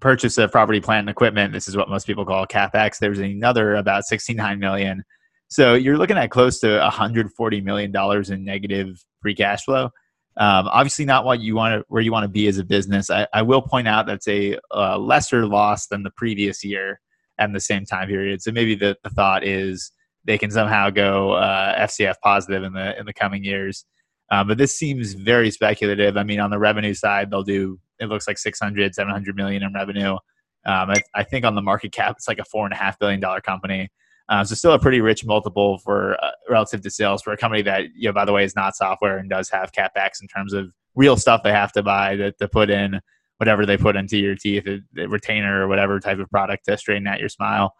[0.00, 1.52] purchase of property, plant, and equipment.
[1.52, 2.98] This is what most people call capex.
[2.98, 5.04] There's another about 69 million.
[5.48, 9.90] So you're looking at close to 140 million dollars in negative free cash flow.
[10.38, 13.10] Um, obviously, not what you want to where you want to be as a business.
[13.10, 17.00] I, I will point out that's a, a lesser loss than the previous year
[17.38, 18.42] and the same time period.
[18.42, 19.92] So maybe the, the thought is
[20.24, 23.84] they can somehow go uh, FCF positive in the in the coming years.
[24.30, 26.16] Uh, but this seems very speculative.
[26.16, 29.72] I mean, on the revenue side, they'll do it looks like 600, 700 million in
[29.72, 30.12] revenue.
[30.64, 32.98] Um, I, I, think on the market cap, it's like a four and a half
[32.98, 33.90] billion dollar company.
[34.28, 37.62] Uh, so still a pretty rich multiple for uh, relative to sales for a company
[37.62, 40.52] that, you know, by the way, is not software and does have capex in terms
[40.52, 43.00] of real stuff they have to buy to, to put in
[43.38, 46.78] whatever they put into your teeth, a, a retainer or whatever type of product to
[46.78, 47.74] straighten out your smile.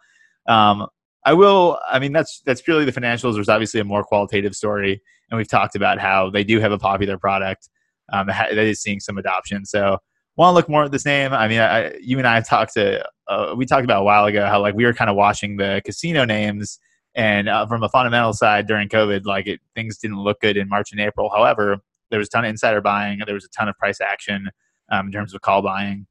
[0.47, 0.87] Um,
[1.25, 1.79] I will.
[1.89, 3.35] I mean, that's that's purely the financials.
[3.35, 6.77] There's obviously a more qualitative story, and we've talked about how they do have a
[6.77, 7.69] popular product
[8.11, 9.65] um, that is seeing some adoption.
[9.65, 9.99] So,
[10.35, 11.33] want to look more at this name?
[11.33, 13.05] I mean, I, you and I talked to.
[13.27, 15.81] Uh, we talked about a while ago how like we were kind of watching the
[15.85, 16.79] casino names,
[17.15, 20.67] and uh, from a fundamental side during COVID, like it, things didn't look good in
[20.67, 21.29] March and April.
[21.29, 21.77] However,
[22.09, 23.21] there was a ton of insider buying.
[23.25, 24.49] There was a ton of price action
[24.91, 26.07] um, in terms of call buying.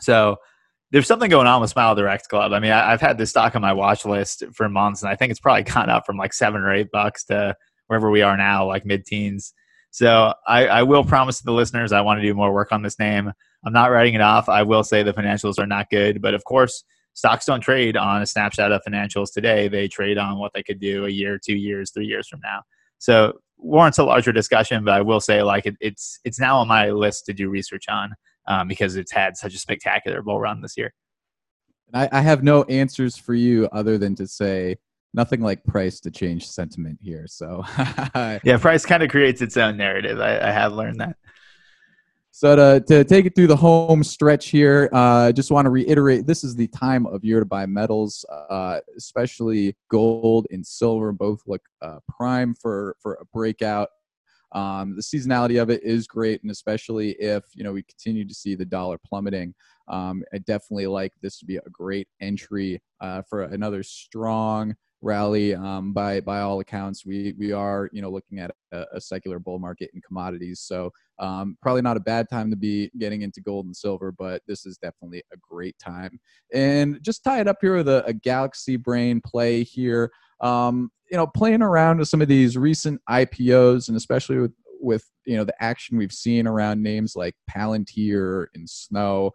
[0.00, 0.36] So
[0.90, 2.52] there's something going on with Smile Direct Club.
[2.52, 5.16] I mean, I, have had this stock on my watch list for months, and I
[5.16, 8.36] think it's probably gone up from like seven or eight bucks to wherever we are
[8.36, 9.52] now, like mid teens.
[9.94, 12.82] So I, I, will promise to the listeners I want to do more work on
[12.82, 13.32] this name.
[13.64, 14.48] I'm not writing it off.
[14.48, 16.82] I will say the financials are not good, but of course,
[17.12, 19.68] stocks don't trade on a snapshot of financials today.
[19.68, 22.62] They trade on what they could do a year, two years, three years from now.
[22.98, 26.66] So warrants a larger discussion, but I will say like it, it's it's now on
[26.66, 28.14] my list to do research on
[28.48, 30.92] um, because it's had such a spectacular bull run this year.
[31.92, 34.74] I, I have no answers for you other than to say
[35.14, 37.26] nothing like price to change sentiment here.
[37.26, 40.20] So yeah, price kind of creates its own narrative.
[40.20, 41.16] I, I have learned that.
[42.32, 45.70] So to, to take it through the home stretch here, I uh, just want to
[45.70, 51.12] reiterate this is the time of year to buy metals, uh, especially gold and silver.
[51.12, 53.88] Both look uh, prime for, for a breakout.
[54.50, 58.34] Um, the seasonality of it is great, and especially if you know we continue to
[58.34, 59.54] see the dollar plummeting,
[59.86, 65.54] um, I definitely like this to be a great entry uh, for another strong rally.
[65.54, 69.38] Um, by by all accounts, we we are you know looking at a, a secular
[69.38, 70.60] bull market in commodities.
[70.60, 74.42] So um, probably not a bad time to be getting into gold and silver, but
[74.48, 76.18] this is definitely a great time.
[76.52, 80.10] And just tie it up here with a, a Galaxy Brain play here.
[80.40, 85.08] Um, you know, playing around with some of these recent IPOs, and especially with with
[85.26, 89.32] you know the action we've seen around names like Palantir and Snow.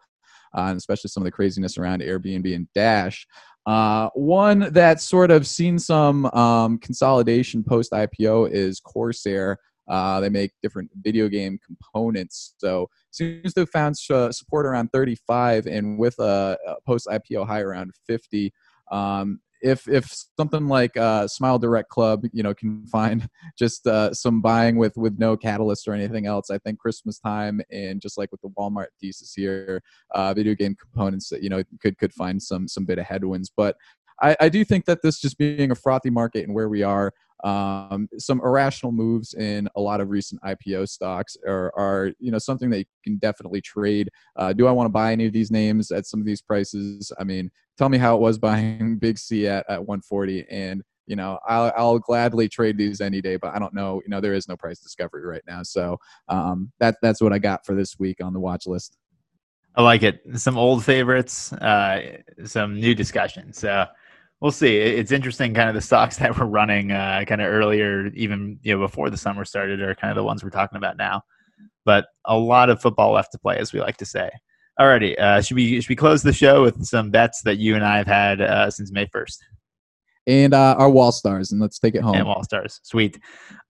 [0.56, 3.26] Uh, and especially some of the craziness around Airbnb and Dash.
[3.66, 9.58] Uh, one that's sort of seen some um, consolidation post IPO is Corsair.
[9.88, 12.54] Uh, they make different video game components.
[12.58, 17.48] So seems to have found uh, support around 35 and with a, a post IPO
[17.48, 18.54] high around 50.
[18.92, 24.14] Um, if if something like uh, Smile Direct Club, you know, can find just uh,
[24.14, 28.18] some buying with with no catalyst or anything else, I think Christmas time and just
[28.18, 29.82] like with the Walmart thesis here,
[30.12, 33.52] uh, video game components that you know could could find some some bit of headwinds.
[33.56, 33.76] But
[34.22, 37.14] I, I do think that this just being a frothy market and where we are,
[37.44, 42.38] um, some irrational moves in a lot of recent IPO stocks are, are you know
[42.38, 44.10] something that you can definitely trade.
[44.36, 47.12] Uh, do I want to buy any of these names at some of these prices?
[47.20, 51.16] I mean, tell me how it was buying Big C at, at 140 and you
[51.16, 54.00] know, I'll, I'll gladly trade these any day, but I don't know.
[54.06, 57.40] You know, there is no price discovery right now, so um, that that's what I
[57.40, 58.96] got for this week on the watch list.
[59.76, 60.22] I like it.
[60.36, 63.54] Some old favorites, uh, some new discussion.
[63.54, 63.86] So
[64.42, 64.78] we'll see.
[64.78, 68.74] It's interesting, kind of the stocks that were running uh, kind of earlier, even you
[68.74, 71.22] know before the summer started, are kind of the ones we're talking about now.
[71.86, 74.30] But a lot of football left to play, as we like to say.
[74.80, 77.84] Alrighty, uh, should we should we close the show with some bets that you and
[77.84, 79.44] I have had uh, since May first?
[80.28, 82.16] And uh, our wall stars, and let's take it home.
[82.16, 83.20] And wall stars, sweet.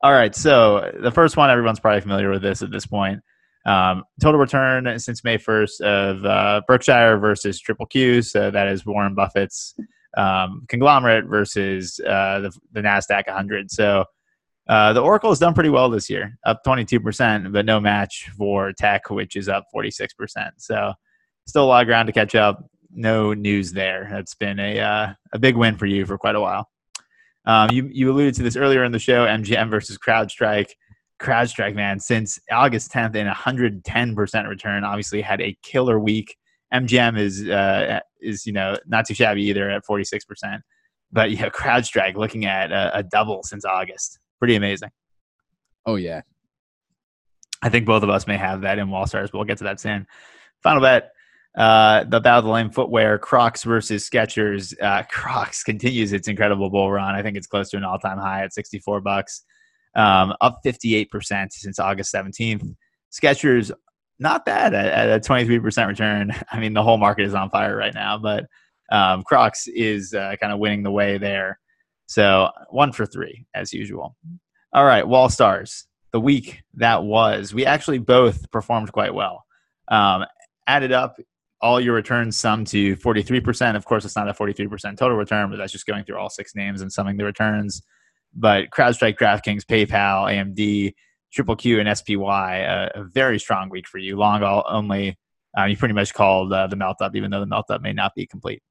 [0.03, 3.21] All right, so the first one, everyone's probably familiar with this at this point.
[3.65, 8.21] Um, total return since May 1st of uh, Berkshire versus Triple Q.
[8.21, 9.75] So that is Warren Buffett's
[10.17, 13.71] um, conglomerate versus uh, the, the NASDAQ 100.
[13.71, 14.05] So
[14.67, 18.71] uh, the Oracle has done pretty well this year, up 22%, but no match for
[18.73, 20.07] tech, which is up 46%.
[20.57, 20.93] So
[21.47, 22.63] still a lot of ground to catch up.
[22.91, 24.07] No news there.
[24.11, 26.69] That's been a, uh, a big win for you for quite a while.
[27.45, 30.69] Um, you, you alluded to this earlier in the show MGM versus CrowdStrike.
[31.19, 36.35] CrowdStrike, man, since August 10th and 110% return, obviously had a killer week.
[36.73, 40.61] MGM is uh, is you know not too shabby either at 46%.
[41.11, 44.19] But you yeah, CrowdStrike looking at a, a double since August.
[44.39, 44.89] Pretty amazing.
[45.85, 46.21] Oh yeah.
[47.61, 49.65] I think both of us may have that in Wall Stars, but we'll get to
[49.65, 50.07] that soon.
[50.63, 51.11] Final bet.
[51.57, 54.73] Uh, the Battle of the Lame footwear, Crocs versus Skechers.
[54.81, 57.15] Uh, Crocs continues its incredible bull run.
[57.15, 59.43] I think it's close to an all-time high at 64 bucks,
[59.95, 62.75] um, up 58% since August 17th.
[63.11, 63.71] Skechers,
[64.19, 66.33] not bad at, a 23% return.
[66.51, 68.45] I mean, the whole market is on fire right now, but
[68.91, 71.59] um, Crocs is uh, kind of winning the way there.
[72.07, 74.15] So one for three, as usual.
[74.73, 75.85] All right, Wall Stars.
[76.11, 79.45] The week that was, we actually both performed quite well.
[79.89, 80.25] Um,
[80.65, 81.17] added up,
[81.61, 83.75] all your returns sum to 43%.
[83.75, 86.55] Of course, it's not a 43% total return, but that's just going through all six
[86.55, 87.81] names and summing the returns.
[88.33, 90.93] But CrowdStrike, DraftKings, PayPal, AMD,
[91.31, 94.17] Triple Q, and SPY, a, a very strong week for you.
[94.17, 95.17] Long all only,
[95.57, 97.93] uh, you pretty much called uh, the melt up, even though the melt up may
[97.93, 98.61] not be complete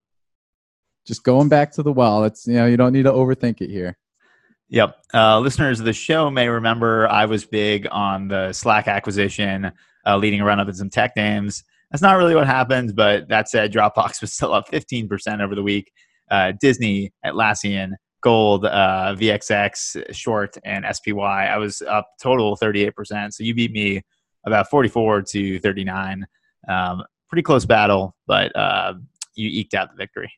[1.09, 2.23] just going back to the well.
[2.23, 3.97] It's you know you don't need to overthink it here.
[4.69, 4.97] Yep.
[5.15, 9.73] Uh, listeners of the show may remember I was big on the Slack acquisition,
[10.07, 11.65] uh, leading a run up in some tech names.
[11.91, 15.63] That's not really what happened, but that said, Dropbox was still up 15% over the
[15.63, 15.91] week.
[16.31, 21.47] Uh, Disney, Atlassian, Gold, uh, VXX, Short, and SPY.
[21.47, 23.33] I was up total 38%.
[23.33, 24.03] So you beat me
[24.45, 26.27] about 44 to 39.
[26.69, 28.95] Um, pretty close battle, but uh,
[29.35, 30.33] you eked out the victory.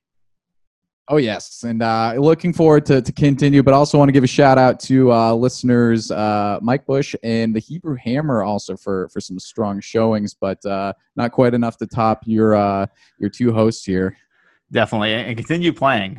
[1.13, 3.65] Oh yes, and uh, looking forward to, to continue.
[3.65, 7.53] But also want to give a shout out to uh, listeners uh, Mike Bush and
[7.53, 11.87] the Hebrew Hammer also for for some strong showings, but uh, not quite enough to
[11.89, 12.87] top your uh,
[13.19, 14.17] your two hosts here.
[14.71, 16.17] Definitely, and continue playing.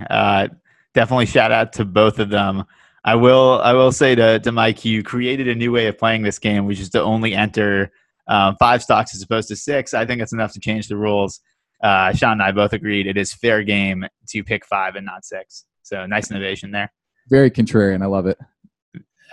[0.94, 2.66] Definitely shout out to both of them.
[3.04, 6.24] I will I will say to to Mike, you created a new way of playing
[6.24, 7.92] this game, which is to only enter
[8.28, 9.94] um, five stocks as opposed to six.
[9.94, 11.39] I think that's enough to change the rules
[11.84, 15.26] uh, Sean and I both agreed it is fair game to pick five and not
[15.26, 15.66] six.
[15.84, 16.92] So nice innovation there.
[17.30, 18.04] Very contrarian.
[18.04, 18.38] I love it.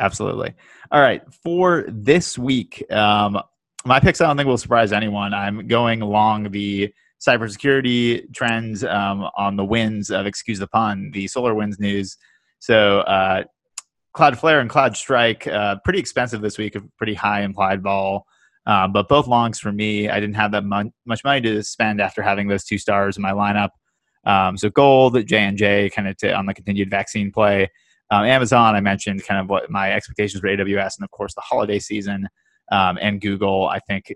[0.01, 0.55] Absolutely.
[0.91, 1.23] All right.
[1.43, 3.41] For this week, um,
[3.85, 5.35] my picks I don't think will surprise anyone.
[5.35, 11.27] I'm going along the cybersecurity trends um, on the winds of, excuse the pun, the
[11.27, 12.17] SolarWinds news.
[12.61, 13.45] So uh,
[14.17, 18.27] Cloudflare and CrowdStrike, uh, pretty expensive this week, a pretty high implied vol.
[18.67, 22.01] Um, but both longs for me, I didn't have that mon- much money to spend
[22.01, 23.71] after having those two stars in my lineup.
[24.27, 27.71] Um, so gold, J and J, kind of on the continued vaccine play.
[28.11, 31.41] Um, Amazon, I mentioned kind of what my expectations for AWS, and of course the
[31.41, 32.29] holiday season.
[32.71, 34.13] Um, and Google, I think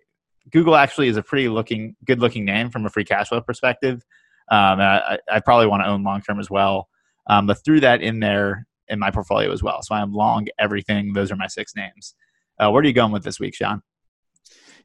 [0.53, 4.05] Google actually is a pretty looking, good looking name from a free cash flow perspective.
[4.51, 6.89] Um, I, I, probably want to own long term as well.
[7.27, 9.81] Um, but threw that in there in my portfolio as well.
[9.83, 11.13] So I'm long everything.
[11.13, 12.15] Those are my six names.
[12.59, 13.83] Uh, where are you going with this week, Sean?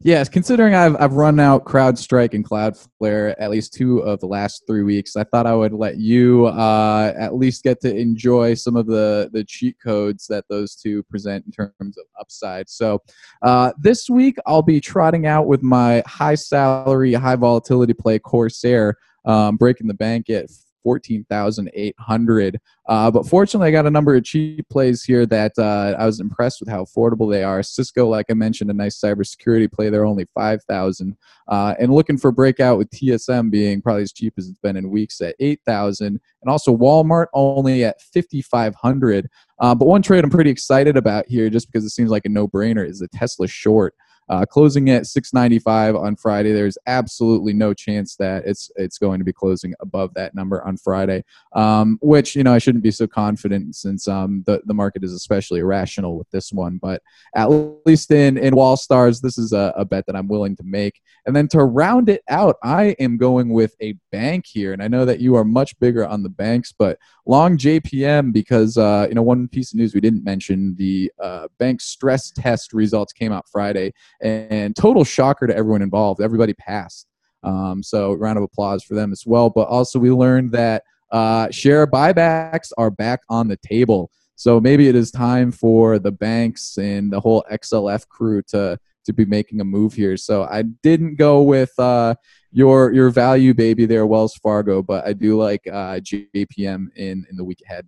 [0.01, 4.63] Yes, considering I've I've run out CrowdStrike and Cloudflare at least two of the last
[4.67, 8.75] three weeks, I thought I would let you uh, at least get to enjoy some
[8.75, 12.69] of the the cheat codes that those two present in terms of upside.
[12.69, 13.01] So
[13.41, 18.97] uh, this week I'll be trotting out with my high salary, high volatility play Corsair,
[19.25, 20.45] um, breaking the bank at
[20.87, 22.61] 14,800.
[22.87, 26.21] Uh, but fortunately, I got a number of cheap plays here that uh, I was
[26.21, 27.61] impressed with how affordable they are.
[27.61, 29.89] Cisco, like I mentioned, a nice cybersecurity play.
[29.89, 31.17] They're only 5,000.
[31.49, 34.89] Uh, and looking for breakout with TSM being probably as cheap as it's been in
[34.89, 36.07] weeks at 8,000.
[36.07, 39.27] And also Walmart only at 5,500.
[39.59, 42.29] Uh, but one trade I'm pretty excited about here, just because it seems like a
[42.29, 43.93] no brainer, is the Tesla short.
[44.29, 46.51] Uh, closing at 695 on Friday.
[46.51, 50.77] There's absolutely no chance that it's it's going to be closing above that number on
[50.77, 51.23] Friday.
[51.53, 55.13] Um, which you know I shouldn't be so confident since um, the the market is
[55.13, 56.77] especially irrational with this one.
[56.81, 57.01] But
[57.35, 57.47] at
[57.85, 61.01] least in in Wall Stars, this is a, a bet that I'm willing to make.
[61.25, 64.87] And then to round it out, I am going with a bank here, and I
[64.87, 69.15] know that you are much bigger on the banks, but long JPM because uh, you
[69.15, 73.31] know one piece of news we didn't mention the uh, bank stress test results came
[73.31, 76.21] out Friday, and total shocker to everyone involved.
[76.21, 77.07] Everybody passed.
[77.43, 79.49] Um, so round of applause for them as well.
[79.49, 84.11] But also we learned that uh, share buybacks are back on the table.
[84.35, 89.13] So maybe it is time for the banks and the whole XLF crew to to
[89.13, 90.17] be making a move here.
[90.17, 92.15] So I didn't go with uh,
[92.51, 97.35] your your value baby there, Wells Fargo, but I do like uh, JPM in in
[97.35, 97.87] the week ahead.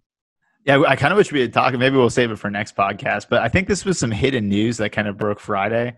[0.66, 1.78] Yeah, I kind of wish we had talked.
[1.78, 3.28] Maybe we'll save it for next podcast.
[3.30, 5.96] But I think this was some hidden news that kind of broke Friday.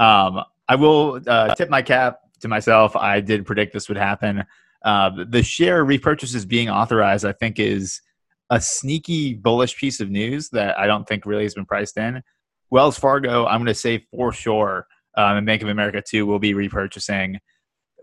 [0.00, 2.96] Um, I will uh, tip my cap to myself.
[2.96, 4.44] I did predict this would happen.
[4.82, 8.00] Uh, the share repurchases being authorized, I think, is
[8.48, 12.22] a sneaky bullish piece of news that I don't think really has been priced in.
[12.70, 14.86] Wells Fargo, I'm going to say for sure,
[15.16, 17.36] um, and Bank of America too, will be repurchasing.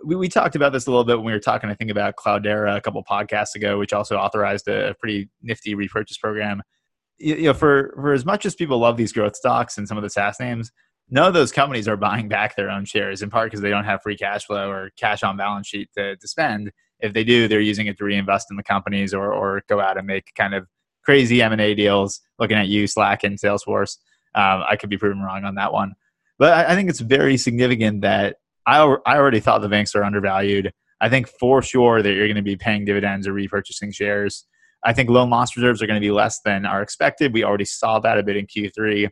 [0.06, 2.16] We, we talked about this a little bit when we were talking, I think, about
[2.16, 6.62] Cloudera a couple podcasts ago, which also authorized a, pretty nifty repurchase program.
[7.18, 9.98] You, you know, for for as much as people love these growth stocks and some
[9.98, 10.72] of the SaaS names,
[11.10, 13.86] none of those companies are buying back their own shares in part because they don't
[13.86, 16.72] have free cash flow or cash on balance sheet to, to spend.
[17.00, 19.98] If they do they're using it to reinvest in the companies or, or go out
[19.98, 20.68] and make kind of
[21.04, 23.98] crazy m&a deals looking at you slack and salesforce.
[24.36, 25.96] Um, i could be proven wrong on that one.
[26.38, 28.36] But I, I, think it's very significant that
[28.68, 30.74] I, I already thought the banks are undervalued.
[31.00, 34.46] I think for sure that you're going to be paying dividends or repurchasing shares.
[34.84, 37.34] I think loan loss reserves are going to be less than are expected.
[37.34, 39.10] We already saw that a bit in q3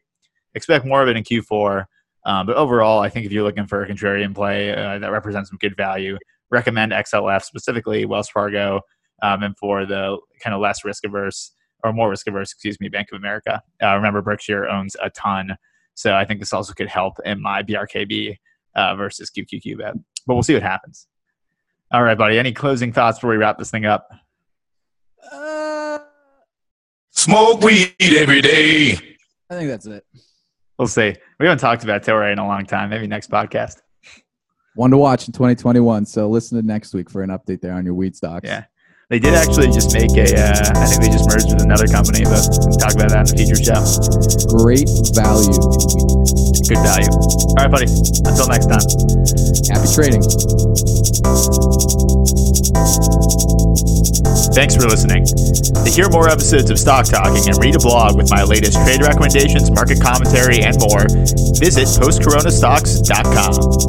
[0.56, 1.86] expect more of it in Q4.
[2.26, 5.50] Um, but overall, I think if you're looking for a contrarian play uh, that represents
[5.50, 6.18] some good value,
[6.50, 8.82] recommend XLF specifically Wells Fargo,
[9.22, 11.52] um, and for the kind of less risk averse
[11.84, 13.62] or more risk averse, excuse me, Bank of America.
[13.82, 15.56] Uh, remember, Berkshire owns a ton,
[15.94, 18.38] so I think this also could help in my BRKB
[18.76, 19.94] uh, versus QQQ bet.
[20.26, 21.08] But we'll see what happens.
[21.92, 22.40] All right, buddy.
[22.40, 24.10] Any closing thoughts before we wrap this thing up?
[25.32, 26.00] Uh,
[27.12, 28.94] Smoke weed every day.
[29.50, 30.06] I think that's it.
[30.78, 31.16] We'll see.
[31.40, 32.90] We haven't talked about Tilray in a long time.
[32.90, 33.82] Maybe next podcast.
[34.76, 36.06] One to watch in 2021.
[36.06, 38.48] So listen to next week for an update there on your weed stocks.
[38.48, 38.66] Yeah.
[39.10, 40.26] They did actually just make a.
[40.26, 43.34] Uh, I think they just merged with another company, but we'll talk about that in
[43.34, 43.86] the future show.
[44.58, 46.06] Great value
[46.66, 47.14] Good value.
[47.14, 47.86] All right, buddy.
[48.26, 48.82] Until next time.
[49.70, 50.26] Happy trading.
[54.58, 55.26] Thanks for listening.
[55.30, 59.02] To hear more episodes of Stock Talking and read a blog with my latest trade
[59.04, 61.06] recommendations, market commentary, and more,
[61.62, 63.86] visit postcoronastocks.com.